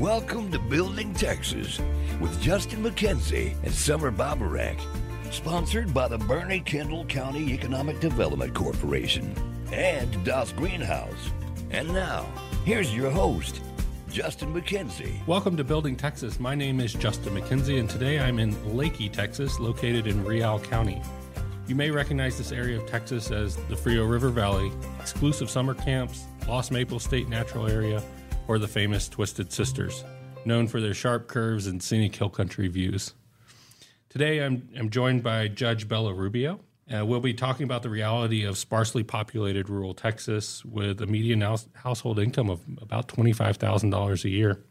Welcome 0.00 0.50
to 0.52 0.58
Building 0.58 1.12
Texas 1.12 1.78
with 2.22 2.40
Justin 2.40 2.82
McKenzie 2.82 3.54
and 3.62 3.70
Somer 3.70 4.10
Baburek. 4.10 4.80
Sponsored 5.30 5.92
by 5.92 6.08
the 6.08 6.16
Boerne 6.16 6.64
Kendall 6.64 7.04
County 7.04 7.52
Economic 7.52 8.00
Development 8.00 8.54
Corporation 8.54 9.34
and 9.70 10.24
Das 10.24 10.52
Greenhouse. 10.52 11.30
And 11.70 11.92
now, 11.92 12.24
here's 12.64 12.96
your 12.96 13.10
host, 13.10 13.60
Justin 14.10 14.54
McKenzie. 14.54 15.14
Welcome 15.26 15.54
to 15.58 15.64
Building 15.64 15.96
Texas. 15.96 16.40
My 16.40 16.54
name 16.54 16.80
is 16.80 16.94
Justin 16.94 17.34
McKenzie, 17.34 17.78
and 17.78 17.90
today 17.90 18.18
I'm 18.18 18.38
in 18.38 18.54
Leakey, 18.54 19.12
Texas, 19.12 19.60
located 19.60 20.06
in 20.06 20.24
Real 20.24 20.58
County. 20.60 21.02
You 21.66 21.74
may 21.74 21.90
recognize 21.90 22.38
this 22.38 22.52
area 22.52 22.80
of 22.80 22.88
Texas 22.88 23.30
as 23.30 23.56
the 23.68 23.76
Frio 23.76 24.06
River 24.06 24.30
Valley, 24.30 24.72
exclusive 24.98 25.50
summer 25.50 25.74
camps, 25.74 26.24
Lost 26.48 26.72
Maple 26.72 27.00
State 27.00 27.28
Natural 27.28 27.66
Area, 27.66 28.02
or 28.50 28.58
the 28.58 28.66
famous 28.66 29.08
Twisted 29.08 29.52
Sisters, 29.52 30.02
known 30.44 30.66
for 30.66 30.80
their 30.80 30.92
sharp 30.92 31.28
curves 31.28 31.68
and 31.68 31.80
scenic 31.80 32.16
hill 32.16 32.28
country 32.28 32.66
views. 32.66 33.14
Today, 34.08 34.42
I'm, 34.42 34.68
I'm 34.76 34.90
joined 34.90 35.22
by 35.22 35.46
Judge 35.46 35.86
Bella 35.86 36.12
Rubio. 36.12 36.58
Uh, 36.92 37.06
we'll 37.06 37.20
be 37.20 37.32
talking 37.32 37.62
about 37.62 37.84
the 37.84 37.90
reality 37.90 38.42
of 38.42 38.58
sparsely 38.58 39.04
populated 39.04 39.68
rural 39.68 39.94
Texas 39.94 40.64
with 40.64 41.00
a 41.00 41.06
median 41.06 41.42
house, 41.42 41.68
household 41.74 42.18
income 42.18 42.50
of 42.50 42.60
about 42.82 43.06
$25,000 43.06 44.24
a 44.24 44.28
year. 44.28 44.64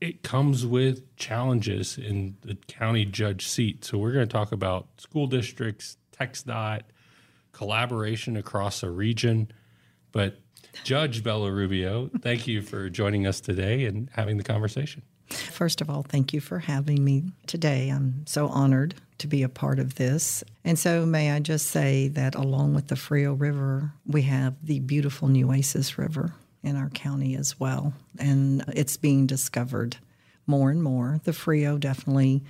It 0.00 0.22
comes 0.22 0.64
with 0.64 1.14
challenges 1.16 1.98
in 1.98 2.38
the 2.40 2.54
county 2.66 3.04
judge 3.04 3.46
seat. 3.46 3.84
So, 3.84 3.98
we're 3.98 4.12
going 4.12 4.26
to 4.26 4.32
talk 4.32 4.52
about 4.52 4.88
school 4.96 5.26
districts, 5.26 5.98
TxDOT, 6.18 6.80
collaboration 7.52 8.38
across 8.38 8.82
a 8.82 8.88
region. 8.90 9.52
But 10.16 10.38
Judge 10.82 11.22
Bella 11.22 11.52
Rubio, 11.52 12.10
thank 12.22 12.46
you 12.46 12.62
for 12.62 12.88
joining 12.88 13.26
us 13.26 13.38
today 13.38 13.84
and 13.84 14.08
having 14.14 14.38
the 14.38 14.42
conversation. 14.44 15.02
First 15.28 15.82
of 15.82 15.90
all, 15.90 16.04
thank 16.04 16.32
you 16.32 16.40
for 16.40 16.58
having 16.58 17.04
me 17.04 17.24
today. 17.46 17.90
I'm 17.90 18.24
so 18.26 18.48
honored 18.48 18.94
to 19.18 19.26
be 19.26 19.42
a 19.42 19.50
part 19.50 19.78
of 19.78 19.96
this. 19.96 20.42
And 20.64 20.78
so, 20.78 21.04
may 21.04 21.32
I 21.32 21.40
just 21.40 21.66
say 21.66 22.08
that 22.08 22.34
along 22.34 22.72
with 22.72 22.86
the 22.86 22.96
Frio 22.96 23.34
River, 23.34 23.92
we 24.06 24.22
have 24.22 24.54
the 24.64 24.80
beautiful 24.80 25.28
Nueces 25.28 25.98
River 25.98 26.32
in 26.62 26.76
our 26.76 26.88
county 26.88 27.36
as 27.36 27.60
well. 27.60 27.92
And 28.18 28.64
it's 28.68 28.96
being 28.96 29.26
discovered 29.26 29.98
more 30.46 30.70
and 30.70 30.82
more. 30.82 31.20
The 31.24 31.34
Frio 31.34 31.76
definitely 31.76 32.42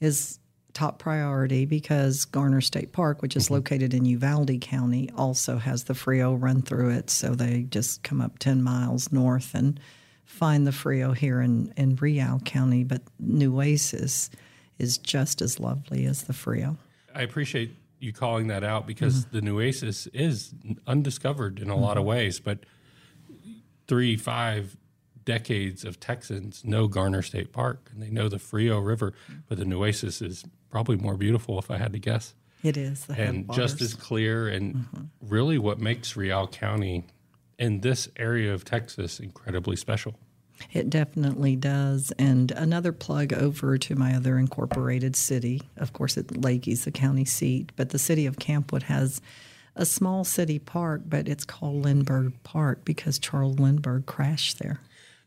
is 0.00 0.38
top 0.74 0.98
priority 0.98 1.64
because 1.64 2.24
Garner 2.24 2.60
State 2.60 2.92
Park, 2.92 3.22
which 3.22 3.36
is 3.36 3.44
mm-hmm. 3.44 3.54
located 3.54 3.94
in 3.94 4.04
Uvalde 4.04 4.60
County, 4.60 5.10
also 5.16 5.58
has 5.58 5.84
the 5.84 5.94
Frio 5.94 6.34
run 6.34 6.62
through 6.62 6.90
it. 6.90 7.10
So 7.10 7.34
they 7.34 7.62
just 7.62 8.02
come 8.02 8.20
up 8.20 8.38
10 8.38 8.62
miles 8.62 9.12
north 9.12 9.54
and 9.54 9.78
find 10.24 10.66
the 10.66 10.72
Frio 10.72 11.12
here 11.12 11.40
in, 11.40 11.72
in 11.76 11.96
Real 11.96 12.40
County. 12.44 12.84
But 12.84 13.02
Nueces 13.18 14.30
is 14.78 14.98
just 14.98 15.42
as 15.42 15.60
lovely 15.60 16.06
as 16.06 16.24
the 16.24 16.32
Frio. 16.32 16.76
I 17.14 17.22
appreciate 17.22 17.76
you 17.98 18.12
calling 18.12 18.46
that 18.46 18.64
out 18.64 18.86
because 18.86 19.26
mm-hmm. 19.26 19.36
the 19.36 19.42
Nueces 19.42 20.06
is 20.08 20.54
undiscovered 20.86 21.58
in 21.58 21.68
a 21.68 21.74
mm-hmm. 21.74 21.82
lot 21.82 21.98
of 21.98 22.04
ways. 22.04 22.40
But 22.40 22.60
three, 23.86 24.16
five 24.16 24.76
decades 25.24 25.84
of 25.84 26.00
Texans 26.00 26.64
know 26.64 26.88
Garner 26.88 27.22
State 27.22 27.52
Park 27.52 27.90
and 27.92 28.02
they 28.02 28.10
know 28.10 28.28
the 28.28 28.38
Frio 28.38 28.78
River, 28.78 29.12
but 29.48 29.58
the 29.58 29.64
Nueces 29.64 30.22
is 30.22 30.44
probably 30.70 30.96
more 30.96 31.16
beautiful 31.16 31.58
if 31.58 31.70
I 31.70 31.78
had 31.78 31.92
to 31.92 31.98
guess. 31.98 32.34
It 32.62 32.76
is, 32.76 33.06
and 33.08 33.50
just 33.54 33.80
as 33.80 33.94
clear, 33.94 34.46
and 34.46 34.74
mm-hmm. 34.74 35.02
really 35.22 35.56
what 35.56 35.78
makes 35.78 36.14
Real 36.14 36.46
County 36.46 37.06
in 37.58 37.80
this 37.80 38.08
area 38.16 38.52
of 38.52 38.66
Texas 38.66 39.18
incredibly 39.18 39.76
special. 39.76 40.14
It 40.72 40.90
definitely 40.90 41.56
does. 41.56 42.12
And 42.18 42.50
another 42.50 42.92
plug 42.92 43.32
over 43.32 43.78
to 43.78 43.94
my 43.94 44.14
other 44.14 44.38
incorporated 44.38 45.16
city. 45.16 45.62
Of 45.76 45.92
course, 45.92 46.16
it, 46.16 46.28
Leakey's 46.28 46.84
the 46.84 46.90
county 46.90 47.24
seat, 47.24 47.72
but 47.76 47.90
the 47.90 47.98
city 47.98 48.26
of 48.26 48.36
Campwood 48.36 48.82
has 48.84 49.20
a 49.74 49.86
small 49.86 50.24
city 50.24 50.58
park, 50.58 51.02
but 51.06 51.28
it's 51.28 51.44
called 51.44 51.84
Lindbergh 51.84 52.32
Park 52.42 52.84
because 52.84 53.18
Charles 53.18 53.58
Lindbergh 53.58 54.04
crashed 54.06 54.58
there. 54.58 54.80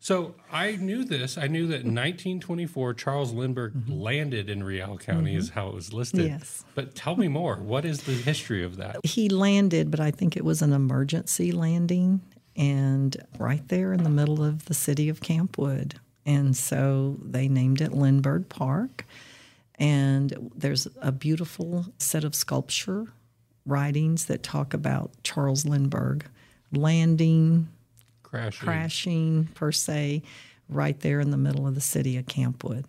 So 0.03 0.35
I 0.51 0.75
knew 0.75 1.05
this. 1.05 1.37
I 1.37 1.47
knew 1.47 1.65
that 1.67 1.85
in 1.85 1.95
1924, 1.95 2.93
Charles 2.95 3.31
Lindbergh 3.31 3.71
mm-hmm. 3.71 3.93
landed 3.93 4.49
in 4.49 4.61
Real 4.61 4.97
County, 4.97 5.31
mm-hmm. 5.31 5.39
is 5.39 5.51
how 5.51 5.69
it 5.69 5.73
was 5.73 5.93
listed. 5.93 6.25
Yes. 6.25 6.65
But 6.75 6.93
tell 6.93 7.15
me 7.15 7.29
more. 7.29 7.55
What 7.55 7.85
is 7.85 8.03
the 8.03 8.11
history 8.11 8.65
of 8.65 8.75
that? 8.75 8.97
He 9.05 9.29
landed, 9.29 9.89
but 9.89 10.01
I 10.01 10.11
think 10.11 10.35
it 10.35 10.43
was 10.43 10.61
an 10.61 10.73
emergency 10.73 11.53
landing 11.53 12.19
and 12.57 13.15
right 13.39 13.65
there 13.69 13.93
in 13.93 14.03
the 14.03 14.09
middle 14.09 14.43
of 14.43 14.65
the 14.65 14.73
city 14.73 15.07
of 15.07 15.21
Campwood. 15.21 15.93
And 16.25 16.53
so 16.53 17.17
they 17.23 17.47
named 17.47 17.79
it 17.79 17.93
Lindbergh 17.93 18.49
Park. 18.49 19.05
And 19.75 20.51
there's 20.53 20.85
a 21.01 21.13
beautiful 21.13 21.85
set 21.97 22.25
of 22.25 22.35
sculpture 22.35 23.07
writings 23.65 24.25
that 24.25 24.43
talk 24.43 24.73
about 24.73 25.11
Charles 25.23 25.65
Lindbergh 25.65 26.25
landing, 26.73 27.69
crashing. 28.33 28.65
crashing 28.65 29.49
per 29.53 29.71
se, 29.71 30.23
right 30.69 30.99
there 30.99 31.19
in 31.19 31.31
the 31.31 31.37
middle 31.37 31.67
of 31.67 31.75
the 31.75 31.81
city 31.81 32.17
of 32.17 32.25
Campwood. 32.25 32.85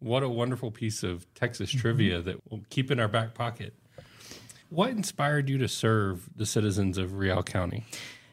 What 0.00 0.22
a 0.22 0.28
wonderful 0.28 0.70
piece 0.70 1.02
of 1.02 1.32
Texas 1.34 1.70
mm-hmm. 1.70 1.80
trivia 1.80 2.20
that 2.22 2.36
we'll 2.48 2.62
keep 2.70 2.90
in 2.90 2.98
our 2.98 3.08
back 3.08 3.34
pocket. 3.34 3.74
What 4.70 4.90
inspired 4.90 5.48
you 5.48 5.58
to 5.58 5.68
serve 5.68 6.28
the 6.34 6.46
citizens 6.46 6.96
of 6.96 7.18
Real 7.18 7.42
County? 7.42 7.84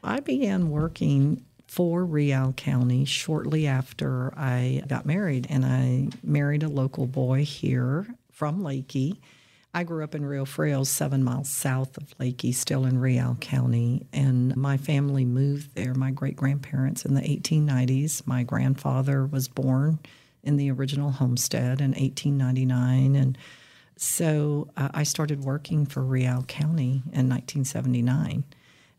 I 0.03 0.19
began 0.19 0.69
working 0.69 1.43
for 1.67 2.05
Real 2.05 2.53
County 2.53 3.05
shortly 3.05 3.67
after 3.67 4.33
I 4.37 4.83
got 4.87 5.05
married, 5.05 5.47
and 5.49 5.65
I 5.65 6.09
married 6.23 6.63
a 6.63 6.69
local 6.69 7.07
boy 7.07 7.43
here 7.43 8.07
from 8.31 8.61
Leakey 8.61 9.17
I 9.77 9.83
grew 9.83 10.03
up 10.03 10.15
in 10.15 10.25
Rio 10.25 10.43
Frio, 10.43 10.83
seven 10.83 11.23
miles 11.23 11.49
south 11.49 11.97
of 11.97 12.17
Leakey, 12.17 12.51
still 12.51 12.83
in 12.83 12.97
Real 12.97 13.37
County, 13.39 14.07
and 14.11 14.57
my 14.57 14.75
family 14.75 15.23
moved 15.23 15.75
there. 15.75 15.93
My 15.93 16.09
great 16.09 16.35
grandparents 16.35 17.05
in 17.05 17.13
the 17.13 17.21
1890s. 17.21 18.25
My 18.25 18.41
grandfather 18.41 19.27
was 19.27 19.47
born 19.47 19.99
in 20.41 20.57
the 20.57 20.71
original 20.71 21.11
homestead 21.11 21.79
in 21.79 21.91
1899, 21.91 23.15
and 23.15 23.37
so 23.97 24.67
uh, 24.75 24.89
I 24.95 25.03
started 25.03 25.43
working 25.43 25.85
for 25.85 26.01
Real 26.01 26.41
County 26.47 27.03
in 27.13 27.29
1979. 27.29 28.45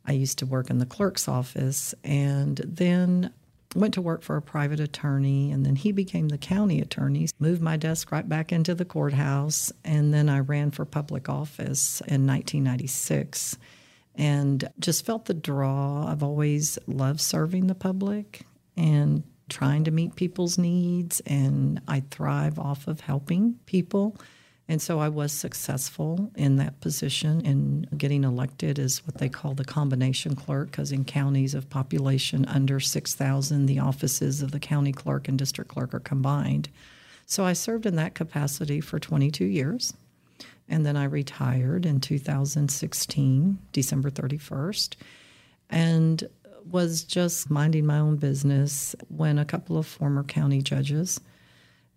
I 0.07 0.13
used 0.13 0.39
to 0.39 0.47
work 0.47 0.71
in 0.71 0.79
the 0.79 0.87
clerk's 0.87 1.27
office, 1.27 1.93
and 2.05 2.59
then 2.65 3.33
went 3.75 3.95
to 3.95 4.03
work 4.03 4.23
for 4.23 4.37
a 4.37 4.43
private 4.43 4.81
attorney 4.81 5.53
and 5.53 5.65
then 5.65 5.77
he 5.77 5.93
became 5.93 6.29
the 6.29 6.39
county 6.39 6.81
attorney 6.81 7.29
moved 7.39 7.61
my 7.61 7.77
desk 7.77 8.11
right 8.11 8.29
back 8.29 8.53
into 8.53 8.75
the 8.75 8.85
courthouse 8.85 9.73
and 9.85 10.13
then 10.13 10.29
i 10.29 10.39
ran 10.39 10.71
for 10.71 10.85
public 10.85 11.29
office 11.29 12.01
in 12.03 12.27
1996 12.27 13.59
and 14.15 14.69
just 14.79 15.05
felt 15.05 15.27
the 15.27 15.35
draw 15.35 16.07
i've 16.09 16.23
always 16.23 16.79
loved 16.87 17.21
serving 17.21 17.67
the 17.67 17.75
public 17.75 18.47
and 18.77 19.23
trying 19.49 19.85
to 19.85 19.91
meet 19.91 20.17
people's 20.17 20.57
needs 20.57 21.21
and 21.27 21.81
i 21.89 22.03
thrive 22.11 22.59
off 22.59 22.89
of 22.89 23.01
helping 23.01 23.55
people 23.67 24.17
and 24.69 24.83
so 24.83 25.01
I 25.01 25.09
was 25.09 25.33
successful 25.33 26.31
in 26.37 26.57
that 26.57 26.81
position 26.81 27.41
in 27.41 27.89
getting 27.97 28.23
elected 28.23 28.79
as 28.79 29.07
what 29.07 29.17
they 29.17 29.31
call 29.31 29.55
the 29.55 29.65
combination 29.65 30.37
clerk, 30.37 30.71
because 30.71 30.93
in 30.93 31.07
counties 31.07 31.55
of 31.55 31.71
population 31.71 32.45
under 32.45 32.79
6,000, 32.79 33.65
the 33.65 33.79
offices 33.79 34.43
of 34.43 34.51
the 34.51 34.61
county 34.61 34.93
clerk 34.93 35.27
and 35.27 35.39
district 35.39 35.71
clerk 35.71 35.95
are 35.95 36.01
combined. 36.01 36.69
So 37.25 37.45
I 37.45 37.55
served 37.55 37.87
in 37.87 37.97
that 37.97 38.15
capacity 38.15 38.81
for 38.83 38.99
22 38.99 39.45
years. 39.47 39.95
And 40.69 40.85
then 40.85 40.97
I 40.99 41.05
retired 41.05 41.87
in 41.87 42.01
2016, 42.01 43.59
December 43.73 44.11
31st, 44.11 44.97
and 45.71 46.29
was 46.71 47.05
just 47.05 47.51
minding 47.51 47.87
my 47.87 47.99
own 47.99 48.17
business 48.17 48.95
when 49.09 49.39
a 49.39 49.47
couple 49.47 49.79
of 49.79 49.87
former 49.87 50.25
county 50.25 50.61
judges 50.61 51.21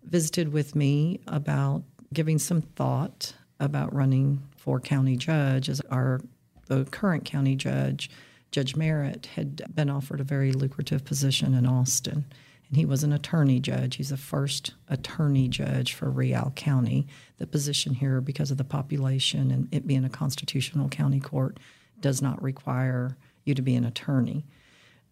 visited 0.04 0.52
with 0.52 0.74
me 0.74 1.20
about 1.26 1.82
giving 2.12 2.38
some 2.38 2.62
thought 2.62 3.34
about 3.60 3.94
running 3.94 4.42
for 4.56 4.80
county 4.80 5.16
judge 5.16 5.68
as 5.68 5.80
our 5.90 6.20
the 6.66 6.84
current 6.86 7.24
county 7.24 7.56
judge 7.56 8.10
judge 8.50 8.76
merritt 8.76 9.26
had 9.34 9.62
been 9.74 9.90
offered 9.90 10.20
a 10.20 10.24
very 10.24 10.52
lucrative 10.52 11.04
position 11.04 11.54
in 11.54 11.66
austin. 11.66 12.24
And 12.68 12.76
he 12.78 12.86
was 12.86 13.04
an 13.04 13.12
attorney 13.12 13.60
judge. 13.60 13.96
He's 13.96 14.08
the 14.08 14.16
first 14.16 14.72
attorney 14.88 15.46
judge 15.46 15.92
for 15.92 16.08
real 16.08 16.54
county. 16.56 17.06
The 17.36 17.46
position 17.46 17.92
here 17.92 18.22
because 18.22 18.50
of 18.50 18.56
the 18.56 18.64
population 18.64 19.50
and 19.50 19.68
it 19.70 19.86
being 19.86 20.06
a 20.06 20.08
constitutional 20.08 20.88
county 20.88 21.20
court 21.20 21.60
does 22.00 22.22
not 22.22 22.42
require 22.42 23.18
you 23.44 23.54
to 23.54 23.60
be 23.60 23.74
an 23.74 23.84
attorney 23.84 24.46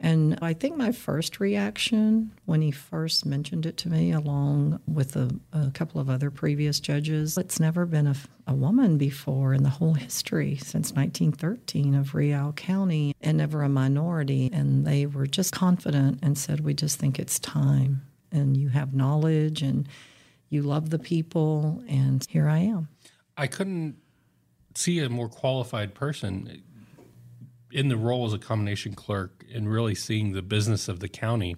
and 0.02 0.38
I 0.40 0.54
think 0.54 0.78
my 0.78 0.92
first 0.92 1.40
reaction 1.40 2.32
when 2.46 2.62
he 2.62 2.70
first 2.70 3.26
mentioned 3.26 3.66
it 3.66 3.76
to 3.78 3.90
me, 3.90 4.12
along 4.12 4.80
with 4.86 5.14
a, 5.14 5.30
a 5.52 5.70
couple 5.72 6.00
of 6.00 6.08
other 6.08 6.30
previous 6.30 6.80
judges, 6.80 7.36
it's 7.36 7.60
never 7.60 7.84
been 7.84 8.06
a, 8.06 8.14
a, 8.46 8.54
woman 8.54 8.96
before 8.96 9.52
in 9.52 9.62
the 9.62 9.68
whole 9.68 9.92
history 9.92 10.56
since 10.56 10.92
1913 10.92 11.94
of 11.94 12.14
Real 12.14 12.54
County, 12.54 13.14
and 13.20 13.36
never 13.36 13.62
a 13.62 13.68
minority. 13.68 14.48
And 14.50 14.86
they 14.86 15.04
were 15.04 15.26
just 15.26 15.52
confident 15.52 16.20
and 16.22 16.38
said, 16.38 16.60
We 16.60 16.72
just 16.72 16.98
think 16.98 17.18
it's 17.18 17.38
time. 17.38 18.02
and 18.32 18.56
you 18.56 18.70
have 18.70 18.94
knowledge 18.94 19.60
and 19.60 19.86
you 20.48 20.62
love 20.62 20.88
the 20.88 20.98
people. 20.98 21.82
And 21.88 22.24
here 22.30 22.48
I 22.48 22.58
am. 22.60 22.88
I 23.36 23.48
couldn't 23.48 23.96
see 24.74 25.00
a 25.00 25.10
more 25.10 25.28
qualified 25.28 25.94
person 25.94 26.62
in 27.72 27.88
the 27.88 27.96
role 27.96 28.26
as 28.26 28.32
a 28.32 28.38
combination 28.38 28.94
clerk 28.94 29.44
and 29.52 29.70
really 29.70 29.94
seeing 29.94 30.32
the 30.32 30.42
business 30.42 30.88
of 30.88 31.00
the 31.00 31.08
county. 31.08 31.56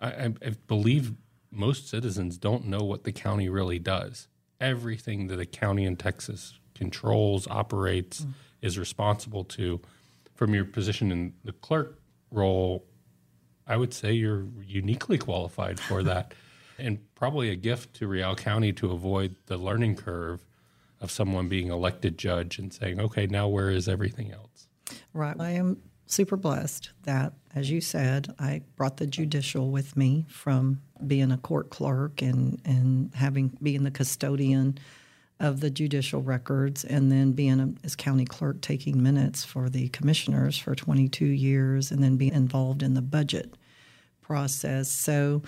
I, 0.00 0.08
I, 0.08 0.24
I 0.44 0.50
believe 0.66 1.12
most 1.50 1.88
citizens 1.88 2.36
don't 2.36 2.66
know 2.66 2.80
what 2.80 3.04
the 3.04 3.12
county 3.12 3.48
really 3.48 3.78
does. 3.78 4.28
Everything 4.60 5.28
that 5.28 5.40
a 5.40 5.46
county 5.46 5.84
in 5.84 5.96
Texas 5.96 6.58
controls, 6.74 7.46
operates, 7.48 8.22
mm. 8.22 8.32
is 8.60 8.78
responsible 8.78 9.44
to. 9.44 9.80
From 10.34 10.52
your 10.52 10.64
position 10.64 11.12
in 11.12 11.34
the 11.44 11.52
clerk 11.52 12.00
role, 12.30 12.84
I 13.66 13.76
would 13.76 13.94
say 13.94 14.12
you're 14.12 14.46
uniquely 14.64 15.16
qualified 15.16 15.78
for 15.78 16.02
that, 16.04 16.34
and 16.78 16.98
probably 17.14 17.50
a 17.50 17.56
gift 17.56 17.94
to 17.96 18.08
Real 18.08 18.34
County 18.34 18.72
to 18.74 18.90
avoid 18.90 19.36
the 19.46 19.56
learning 19.56 19.96
curve 19.96 20.44
of 21.00 21.10
someone 21.10 21.48
being 21.48 21.68
elected 21.68 22.18
judge 22.18 22.58
and 22.58 22.72
saying, 22.72 22.98
okay, 22.98 23.26
now 23.26 23.46
where 23.46 23.70
is 23.70 23.88
everything 23.88 24.32
else? 24.32 24.68
Right. 25.12 25.36
I 25.38 25.50
am 25.52 25.80
super 26.06 26.36
blessed 26.36 26.90
that, 27.04 27.32
as 27.54 27.70
you 27.70 27.80
said, 27.80 28.34
I 28.38 28.62
brought 28.76 28.98
the 28.98 29.06
judicial 29.06 29.70
with 29.70 29.96
me 29.96 30.26
from 30.28 30.80
being 31.06 31.32
a 31.32 31.38
court 31.38 31.70
clerk 31.70 32.22
and, 32.22 32.60
and 32.64 33.14
having 33.14 33.56
being 33.62 33.84
the 33.84 33.90
custodian 33.90 34.78
of 35.40 35.60
the 35.60 35.70
judicial 35.70 36.22
records 36.22 36.84
and 36.84 37.10
then 37.10 37.32
being 37.32 37.60
a, 37.60 37.72
as 37.84 37.96
county 37.96 38.24
clerk 38.24 38.60
taking 38.60 39.02
minutes 39.02 39.44
for 39.44 39.68
the 39.68 39.88
commissioners 39.88 40.56
for 40.56 40.74
22 40.74 41.24
years 41.24 41.90
and 41.90 42.02
then 42.02 42.16
being 42.16 42.32
involved 42.32 42.82
in 42.82 42.94
the 42.94 43.02
budget 43.02 43.54
process. 44.22 44.90
So 44.90 45.42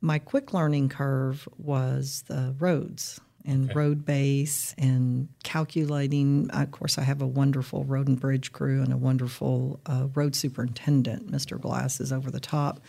my 0.00 0.18
quick 0.18 0.54
learning 0.54 0.88
curve 0.88 1.48
was 1.58 2.24
the 2.26 2.54
roads 2.58 3.20
and 3.44 3.70
okay. 3.70 3.74
road 3.78 4.04
base 4.04 4.74
and 4.78 5.28
calculating. 5.42 6.50
Of 6.50 6.70
course, 6.70 6.98
I 6.98 7.02
have 7.02 7.22
a 7.22 7.26
wonderful 7.26 7.84
road 7.84 8.08
and 8.08 8.18
bridge 8.18 8.52
crew 8.52 8.82
and 8.82 8.92
a 8.92 8.96
wonderful 8.96 9.80
uh, 9.86 10.08
road 10.14 10.34
superintendent. 10.36 11.30
Mr. 11.30 11.60
Glass 11.60 12.00
is 12.00 12.12
over 12.12 12.30
the 12.30 12.40
top. 12.40 12.80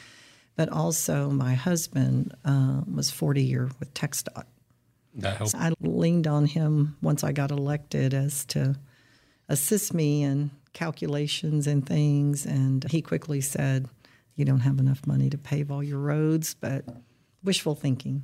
But 0.55 0.69
also, 0.69 1.29
my 1.29 1.53
husband 1.53 2.35
uh, 2.43 2.81
was 2.93 3.09
40 3.11 3.43
year 3.43 3.69
with 3.79 3.93
TxDOT. 3.93 4.43
That 5.15 5.37
helped. 5.37 5.51
So 5.53 5.57
I 5.57 5.71
leaned 5.79 6.27
on 6.27 6.45
him 6.45 6.97
once 7.01 7.23
I 7.23 7.31
got 7.31 7.51
elected 7.51 8.13
as 8.13 8.45
to 8.47 8.75
assist 9.47 9.93
me 9.93 10.23
in 10.23 10.51
calculations 10.73 11.65
and 11.65 11.85
things. 11.85 12.45
And 12.45 12.83
he 12.91 13.01
quickly 13.01 13.41
said, 13.41 13.87
You 14.35 14.45
don't 14.45 14.59
have 14.59 14.79
enough 14.79 15.07
money 15.07 15.29
to 15.29 15.37
pave 15.37 15.71
all 15.71 15.83
your 15.83 15.99
roads, 15.99 16.53
but 16.53 16.85
wishful 17.43 17.75
thinking. 17.75 18.23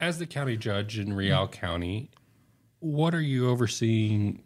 As 0.00 0.18
the 0.18 0.26
county 0.26 0.56
judge 0.56 0.98
in 0.98 1.12
Real 1.12 1.46
County, 1.46 2.10
what 2.78 3.14
are 3.14 3.20
you 3.20 3.50
overseeing 3.50 4.42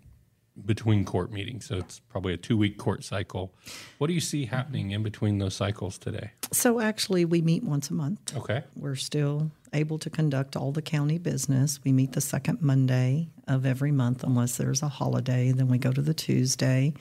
between 0.67 1.05
court 1.05 1.31
meetings? 1.31 1.67
So 1.67 1.77
it's 1.77 2.01
probably 2.01 2.35
a 2.35 2.37
two 2.37 2.57
week 2.57 2.77
court 2.77 3.05
cycle. 3.05 3.55
What 3.99 4.09
do 4.09 4.15
you 4.15 4.21
see 4.21 4.47
happening 4.47 4.91
in 4.91 5.05
between 5.05 5.39
those 5.39 5.55
cycles 5.55 5.97
today? 5.97 6.33
So 6.51 6.81
actually, 6.81 7.25
we 7.25 7.41
meet 7.41 7.63
once 7.63 7.89
a 7.89 7.95
month. 7.95 8.37
Okay. 8.37 8.65
We're 8.75 8.97
still 8.97 9.53
able 9.73 9.99
to 10.01 10.11
conduct 10.11 10.57
all 10.57 10.73
the 10.73 10.83
county 10.83 11.19
business. 11.19 11.79
We 11.85 11.93
meet 11.93 12.13
the 12.13 12.21
second 12.21 12.61
Monday 12.61 13.29
of 13.47 13.65
every 13.65 13.93
month, 13.93 14.25
unless 14.25 14.57
there's 14.57 14.83
a 14.83 14.89
holiday. 14.89 15.53
Then 15.53 15.69
we 15.69 15.79
go 15.79 15.93
to 15.93 16.03
the 16.03 16.15
Tuesday. 16.15 16.95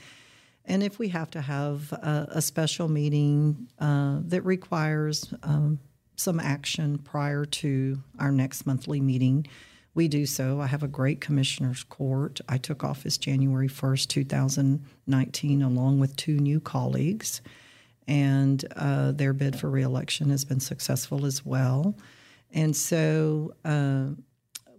And 0.65 0.83
if 0.83 0.99
we 0.99 1.09
have 1.09 1.31
to 1.31 1.41
have 1.41 1.91
a, 1.91 2.27
a 2.33 2.41
special 2.41 2.87
meeting 2.87 3.67
uh, 3.79 4.19
that 4.25 4.43
requires 4.43 5.33
um, 5.41 5.79
some 6.15 6.39
action 6.39 6.97
prior 6.97 7.45
to 7.45 8.01
our 8.19 8.31
next 8.31 8.65
monthly 8.65 9.01
meeting, 9.01 9.47
we 9.95 10.07
do 10.07 10.25
so. 10.25 10.59
I 10.59 10.67
have 10.67 10.83
a 10.83 10.87
great 10.87 11.21
commissioner's 11.21 11.83
court. 11.83 12.41
I 12.49 12.57
took 12.57 12.83
office 12.83 13.17
January 13.17 13.67
1st, 13.67 14.07
2019, 14.07 15.61
along 15.61 15.99
with 15.99 16.15
two 16.15 16.37
new 16.37 16.59
colleagues, 16.59 17.41
and 18.07 18.63
uh, 18.75 19.11
their 19.11 19.33
bid 19.33 19.59
for 19.59 19.69
reelection 19.69 20.29
has 20.31 20.43
been 20.43 20.59
successful 20.59 21.25
as 21.25 21.45
well. 21.45 21.95
And 22.51 22.75
so 22.75 23.53
uh, 23.63 24.09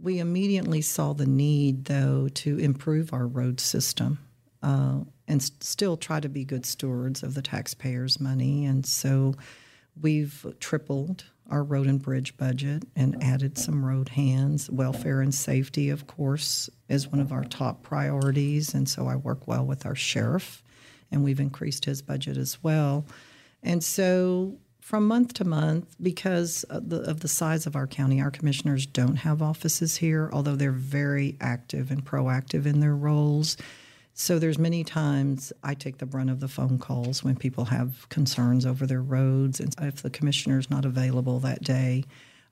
we 0.00 0.18
immediately 0.18 0.82
saw 0.82 1.12
the 1.12 1.26
need, 1.26 1.86
though, 1.86 2.28
to 2.28 2.58
improve 2.58 3.12
our 3.12 3.26
road 3.26 3.60
system. 3.60 4.18
Uh, 4.62 5.00
and 5.28 5.42
still 5.42 5.96
try 5.96 6.20
to 6.20 6.28
be 6.28 6.44
good 6.44 6.66
stewards 6.66 7.22
of 7.22 7.34
the 7.34 7.42
taxpayers' 7.42 8.20
money. 8.20 8.64
And 8.64 8.84
so 8.84 9.34
we've 10.00 10.46
tripled 10.60 11.24
our 11.50 11.62
road 11.62 11.86
and 11.86 12.00
bridge 12.00 12.36
budget 12.36 12.84
and 12.96 13.22
added 13.22 13.58
some 13.58 13.84
road 13.84 14.08
hands. 14.10 14.70
Welfare 14.70 15.20
and 15.20 15.34
safety, 15.34 15.90
of 15.90 16.06
course, 16.06 16.70
is 16.88 17.08
one 17.08 17.20
of 17.20 17.32
our 17.32 17.44
top 17.44 17.82
priorities, 17.82 18.74
and 18.74 18.88
so 18.88 19.06
I 19.06 19.16
work 19.16 19.46
well 19.46 19.64
with 19.64 19.84
our 19.84 19.94
sheriff, 19.94 20.62
and 21.10 21.22
we've 21.22 21.40
increased 21.40 21.84
his 21.84 22.00
budget 22.00 22.36
as 22.36 22.62
well. 22.62 23.04
And 23.62 23.84
so 23.84 24.58
from 24.80 25.06
month 25.06 25.32
to 25.34 25.44
month, 25.44 25.96
because 26.00 26.62
of 26.64 26.90
the, 26.90 27.00
of 27.00 27.20
the 27.20 27.28
size 27.28 27.66
of 27.66 27.76
our 27.76 27.86
county, 27.86 28.20
our 28.20 28.30
commissioners 28.30 28.84
don't 28.86 29.16
have 29.16 29.40
offices 29.40 29.96
here, 29.96 30.28
although 30.32 30.56
they're 30.56 30.72
very 30.72 31.36
active 31.40 31.90
and 31.90 32.04
proactive 32.04 32.66
in 32.66 32.80
their 32.80 32.94
roles. 32.94 33.56
So 34.16 34.38
there's 34.38 34.60
many 34.60 34.84
times 34.84 35.52
I 35.64 35.74
take 35.74 35.98
the 35.98 36.06
brunt 36.06 36.30
of 36.30 36.38
the 36.38 36.46
phone 36.46 36.78
calls 36.78 37.24
when 37.24 37.34
people 37.34 37.64
have 37.64 38.08
concerns 38.10 38.64
over 38.64 38.86
their 38.86 39.02
roads, 39.02 39.58
and 39.58 39.74
if 39.80 40.02
the 40.02 40.10
commissioner's 40.10 40.70
not 40.70 40.84
available 40.84 41.40
that 41.40 41.64
day, 41.64 42.04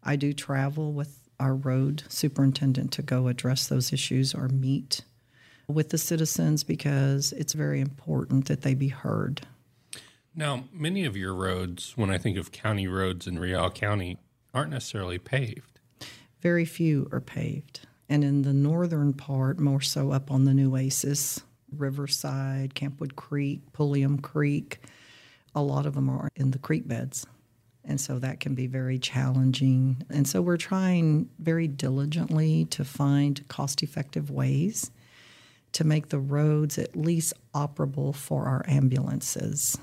I 0.02 0.16
do 0.16 0.32
travel 0.32 0.92
with 0.92 1.20
our 1.38 1.54
road 1.54 2.02
superintendent 2.08 2.90
to 2.92 3.02
go 3.02 3.28
address 3.28 3.68
those 3.68 3.92
issues 3.92 4.34
or 4.34 4.48
meet 4.48 5.02
with 5.68 5.90
the 5.90 5.98
citizens 5.98 6.64
because 6.64 7.30
it's 7.32 7.52
very 7.52 7.80
important 7.80 8.46
that 8.46 8.62
they 8.62 8.74
be 8.74 8.88
heard. 8.88 9.46
Now, 10.34 10.64
many 10.72 11.04
of 11.04 11.16
your 11.16 11.32
roads, 11.32 11.92
when 11.96 12.10
I 12.10 12.18
think 12.18 12.36
of 12.38 12.50
county 12.50 12.88
roads 12.88 13.28
in 13.28 13.38
Real 13.38 13.70
County, 13.70 14.18
aren't 14.52 14.70
necessarily 14.72 15.18
paved. 15.18 15.78
Very 16.40 16.64
few 16.64 17.08
are 17.12 17.20
paved. 17.20 17.86
And 18.08 18.24
in 18.24 18.42
the 18.42 18.52
northern 18.52 19.12
part, 19.12 19.60
more 19.60 19.80
so 19.80 20.10
up 20.10 20.28
on 20.30 20.44
the 20.44 20.52
Nueces 20.52 21.42
Riverside, 21.76 22.74
Campwood 22.74 23.16
Creek, 23.16 23.60
Pulliam 23.72 24.18
Creek. 24.18 24.80
A 25.54 25.62
lot 25.62 25.86
of 25.86 25.94
them 25.94 26.08
are 26.08 26.28
in 26.36 26.50
the 26.50 26.58
creek 26.58 26.88
beds. 26.88 27.26
And 27.84 28.00
so 28.00 28.18
that 28.20 28.40
can 28.40 28.54
be 28.54 28.66
very 28.66 28.98
challenging. 28.98 30.04
And 30.08 30.26
so 30.26 30.40
we're 30.40 30.56
trying 30.56 31.28
very 31.38 31.66
diligently 31.66 32.64
to 32.66 32.84
find 32.84 33.46
cost 33.48 33.82
effective 33.82 34.30
ways 34.30 34.90
to 35.72 35.84
make 35.84 36.08
the 36.10 36.18
roads 36.18 36.78
at 36.78 36.94
least 36.94 37.32
operable 37.54 38.14
for 38.14 38.44
our 38.44 38.64
ambulances. 38.68 39.78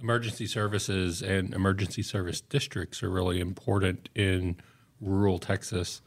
Emergency 0.00 0.46
services 0.46 1.22
and 1.22 1.52
emergency 1.54 2.02
service 2.02 2.40
districts 2.40 3.02
are 3.02 3.10
really 3.10 3.40
important 3.40 4.08
in 4.14 4.56
rural 5.00 5.38
Texas. 5.38 6.00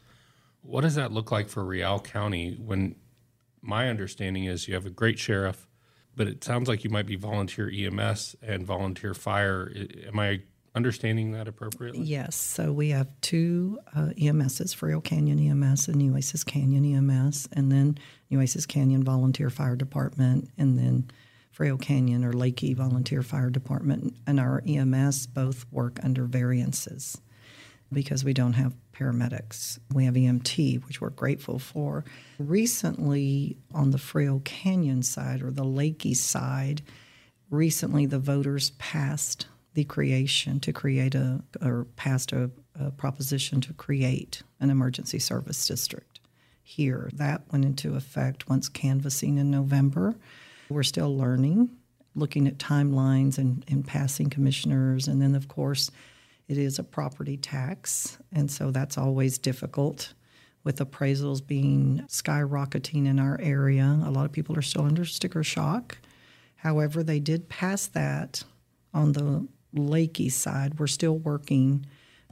What 0.64 0.82
does 0.82 0.96
that 0.96 1.12
look 1.12 1.32
like 1.32 1.50
for 1.50 1.64
Real 1.64 2.00
County 2.00 2.58
when 2.60 2.96
my 3.62 3.90
understanding 3.90 4.46
is 4.46 4.68
you 4.68 4.74
have 4.74 4.86
a 4.86 4.92
great 4.92 5.20
sheriff, 5.20 5.68
but 6.16 6.28
it 6.28 6.44
sounds 6.44 6.68
like 6.68 6.84
you 6.84 6.90
might 6.90 7.06
be 7.06 7.16
volunteer 7.16 7.70
EMS 7.70 8.36
and 8.42 8.66
volunteer 8.66 9.14
fire. 9.14 9.72
Am 10.08 10.20
I 10.20 10.42
understanding 10.76 11.32
that 11.32 11.48
appropriately? 11.48 12.04
Yes. 12.04 12.36
So 12.36 12.72
we 12.72 12.90
have 12.90 13.10
two 13.22 13.80
uh, 13.96 14.10
EMSs, 14.18 14.76
Frio 14.76 15.02
Canyon 15.02 15.40
EMS 15.40 15.88
and 15.88 15.98
Nueces 15.98 16.44
Canyon 16.44 16.86
EMS, 16.86 17.50
and 17.54 17.72
then 17.72 17.98
Nueces 18.30 18.66
Canyon 18.66 19.04
Volunteer 19.04 19.50
Fire 19.50 19.76
Department, 19.76 20.50
and 20.58 20.78
then 20.78 21.10
Frio 21.52 21.78
Canyon 21.78 22.24
or 22.24 22.34
Leakey 22.34 22.76
Volunteer 22.76 23.22
Fire 23.22 23.50
Department. 23.50 24.16
And 24.26 24.40
our 24.40 24.64
EMS 24.68 25.28
both 25.28 25.66
work 25.72 26.00
under 26.04 26.26
variances 26.26 27.22
because 27.94 28.24
we 28.24 28.34
don't 28.34 28.54
have 28.54 28.74
paramedics. 28.94 29.80
We 29.94 30.06
have 30.06 30.14
EMT, 30.14 30.86
which 30.88 31.02
we're 31.02 31.10
grateful 31.10 31.60
for. 31.60 32.06
Recently, 32.40 33.58
on 33.74 33.92
the 33.92 33.98
Frio 33.98 34.40
Canyon 34.40 35.04
side 35.04 35.42
or 35.42 35.52
the 35.52 35.66
Leakey 35.66 36.16
side, 36.16 36.82
recently 37.50 38.06
the 38.06 38.20
voters 38.20 38.72
passed 38.72 39.48
the 39.74 39.84
creation 39.84 40.60
to 40.60 40.74
create 40.74 41.16
a, 41.16 41.42
or 41.62 41.86
passed 41.96 42.32
a, 42.32 42.50
a 42.80 42.92
proposition 42.92 43.62
to 43.62 43.74
create 43.74 44.44
an 44.60 44.70
emergency 44.70 45.20
service 45.20 45.66
district 45.66 46.20
here. 46.64 47.10
That 47.14 47.42
went 47.52 47.66
into 47.66 47.96
effect 47.96 48.50
once 48.50 48.70
canvassing 48.70 49.38
in 49.38 49.50
November. 49.52 50.16
We're 50.70 50.84
still 50.84 51.16
learning, 51.16 51.70
looking 52.16 52.48
at 52.48 52.58
timelines 52.58 53.38
and, 53.38 53.64
and 53.68 53.86
passing 53.86 54.30
commissioners, 54.30 55.08
and 55.08 55.22
then, 55.22 55.36
of 55.36 55.48
course, 55.48 55.92
it 56.52 56.58
is 56.58 56.80
a 56.80 56.84
property 56.84 57.38
tax, 57.38 58.18
and 58.34 58.52
so 58.52 58.72
that's 58.72 58.98
always 58.98 59.38
difficult 59.38 60.14
with 60.66 60.80
appraisals 60.80 61.46
being 61.46 62.04
skyrocketing 62.10 63.08
in 63.08 63.20
our 63.20 63.40
area. 63.42 64.02
A 64.04 64.12
lot 64.12 64.26
of 64.26 64.34
people 64.34 64.58
are 64.58 64.62
still 64.62 64.84
under 64.84 65.06
sticker 65.06 65.46
shock. 65.46 65.98
However, 66.58 67.04
they 67.04 67.22
did 67.22 67.48
pass 67.48 67.88
that 67.88 68.44
on 68.94 69.14
the 69.14 69.48
Leakey 69.74 70.30
side. 70.30 70.78
We're 70.78 70.88
still 70.88 71.18
working 71.18 71.86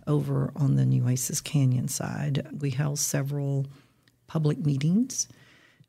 over 0.06 0.52
on 0.54 0.76
the 0.76 0.86
Nueces 0.86 1.40
Canyon 1.40 1.88
side. 1.88 2.46
We 2.60 2.72
held 2.72 3.00
several 3.00 3.68
public 4.28 4.58
meetings 4.58 5.30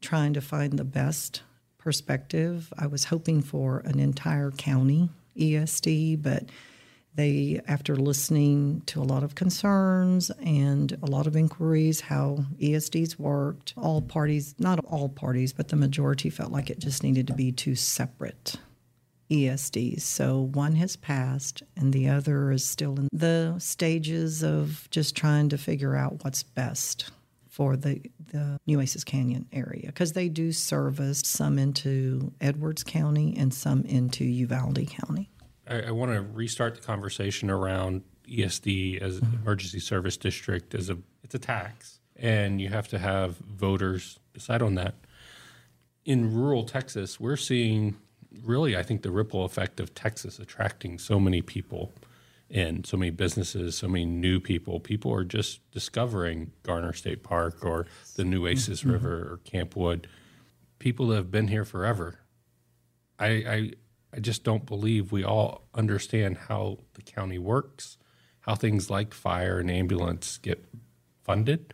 trying 0.00 0.34
to 0.34 0.40
find 0.40 0.78
the 0.78 0.84
best 0.84 1.42
perspective. 1.78 2.72
I 2.78 2.86
was 2.86 3.06
hoping 3.06 3.42
for 3.42 3.80
an 3.80 3.98
entire 3.98 4.52
county 4.52 5.10
ESD, 5.36 6.22
but 6.22 6.44
they, 7.14 7.60
after 7.66 7.96
listening 7.96 8.82
to 8.86 9.00
a 9.00 9.04
lot 9.04 9.22
of 9.22 9.34
concerns 9.34 10.30
and 10.42 10.96
a 11.02 11.06
lot 11.06 11.26
of 11.26 11.36
inquiries, 11.36 12.00
how 12.00 12.44
ESDs 12.60 13.18
worked, 13.18 13.74
all 13.76 14.00
parties, 14.00 14.54
not 14.58 14.84
all 14.84 15.08
parties, 15.08 15.52
but 15.52 15.68
the 15.68 15.76
majority 15.76 16.30
felt 16.30 16.52
like 16.52 16.70
it 16.70 16.78
just 16.78 17.02
needed 17.02 17.26
to 17.26 17.34
be 17.34 17.50
two 17.50 17.74
separate 17.74 18.56
ESDs. 19.30 20.02
So 20.02 20.40
one 20.52 20.74
has 20.76 20.96
passed, 20.96 21.62
and 21.76 21.92
the 21.92 22.08
other 22.08 22.50
is 22.52 22.64
still 22.64 22.98
in 22.98 23.08
the 23.12 23.56
stages 23.58 24.42
of 24.42 24.88
just 24.90 25.16
trying 25.16 25.48
to 25.50 25.58
figure 25.58 25.96
out 25.96 26.24
what's 26.24 26.42
best 26.42 27.10
for 27.48 27.76
the, 27.76 28.00
the 28.32 28.58
Nueces 28.66 29.04
Canyon 29.04 29.46
area 29.52 29.86
because 29.86 30.12
they 30.12 30.28
do 30.28 30.52
service 30.52 31.22
some 31.24 31.58
into 31.58 32.32
Edwards 32.40 32.84
County 32.84 33.34
and 33.36 33.52
some 33.52 33.82
into 33.82 34.24
Uvalde 34.24 34.88
County. 34.88 35.30
I, 35.70 35.82
I 35.82 35.90
want 35.92 36.12
to 36.12 36.20
restart 36.20 36.74
the 36.74 36.80
conversation 36.80 37.48
around 37.48 38.02
ESD 38.28 39.00
as 39.00 39.20
mm-hmm. 39.20 39.42
emergency 39.42 39.80
service 39.80 40.16
district 40.16 40.74
as 40.74 40.90
a 40.90 40.98
it's 41.22 41.34
a 41.34 41.38
tax, 41.38 42.00
and 42.16 42.60
you 42.60 42.68
have 42.68 42.88
to 42.88 42.98
have 42.98 43.36
voters 43.36 44.18
decide 44.34 44.62
on 44.62 44.74
that. 44.74 44.94
In 46.04 46.34
rural 46.34 46.64
Texas, 46.64 47.20
we're 47.20 47.36
seeing 47.36 47.96
really, 48.44 48.76
I 48.76 48.82
think, 48.82 49.02
the 49.02 49.10
ripple 49.10 49.44
effect 49.44 49.80
of 49.80 49.94
Texas 49.94 50.38
attracting 50.38 50.98
so 50.98 51.20
many 51.20 51.42
people 51.42 51.92
and 52.50 52.84
so 52.84 52.96
many 52.96 53.10
businesses, 53.10 53.76
so 53.76 53.86
many 53.86 54.04
new 54.04 54.40
people. 54.40 54.80
People 54.80 55.12
are 55.12 55.24
just 55.24 55.60
discovering 55.70 56.50
Garner 56.64 56.92
State 56.92 57.22
Park 57.22 57.64
or 57.64 57.86
the 58.16 58.24
Nueces 58.24 58.80
mm-hmm. 58.80 58.90
River 58.90 59.14
or 59.32 59.40
Camp 59.44 59.76
Wood. 59.76 60.08
People 60.78 61.08
that 61.08 61.16
have 61.16 61.30
been 61.30 61.48
here 61.48 61.64
forever. 61.64 62.20
I, 63.18 63.28
I 63.28 63.70
I 64.14 64.20
just 64.20 64.42
don't 64.42 64.66
believe 64.66 65.12
we 65.12 65.24
all 65.24 65.68
understand 65.74 66.36
how 66.48 66.78
the 66.94 67.02
county 67.02 67.38
works, 67.38 67.96
how 68.40 68.54
things 68.54 68.90
like 68.90 69.14
fire 69.14 69.58
and 69.58 69.70
ambulance 69.70 70.38
get 70.38 70.64
funded. 71.22 71.72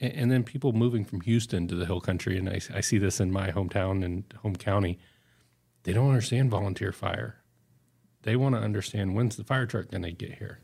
And, 0.00 0.12
and 0.12 0.30
then 0.30 0.44
people 0.44 0.72
moving 0.72 1.04
from 1.04 1.22
Houston 1.22 1.66
to 1.68 1.74
the 1.74 1.86
Hill 1.86 2.00
Country, 2.00 2.38
and 2.38 2.48
I, 2.48 2.60
I 2.72 2.80
see 2.80 2.98
this 2.98 3.20
in 3.20 3.32
my 3.32 3.50
hometown 3.50 4.04
and 4.04 4.24
home 4.42 4.56
county, 4.56 4.98
they 5.82 5.92
don't 5.92 6.08
understand 6.08 6.50
volunteer 6.50 6.92
fire. 6.92 7.36
They 8.22 8.36
want 8.36 8.54
to 8.54 8.60
understand 8.60 9.14
when's 9.14 9.36
the 9.36 9.44
fire 9.44 9.66
truck 9.66 9.90
going 9.90 10.02
to 10.02 10.12
get 10.12 10.34
here. 10.34 10.60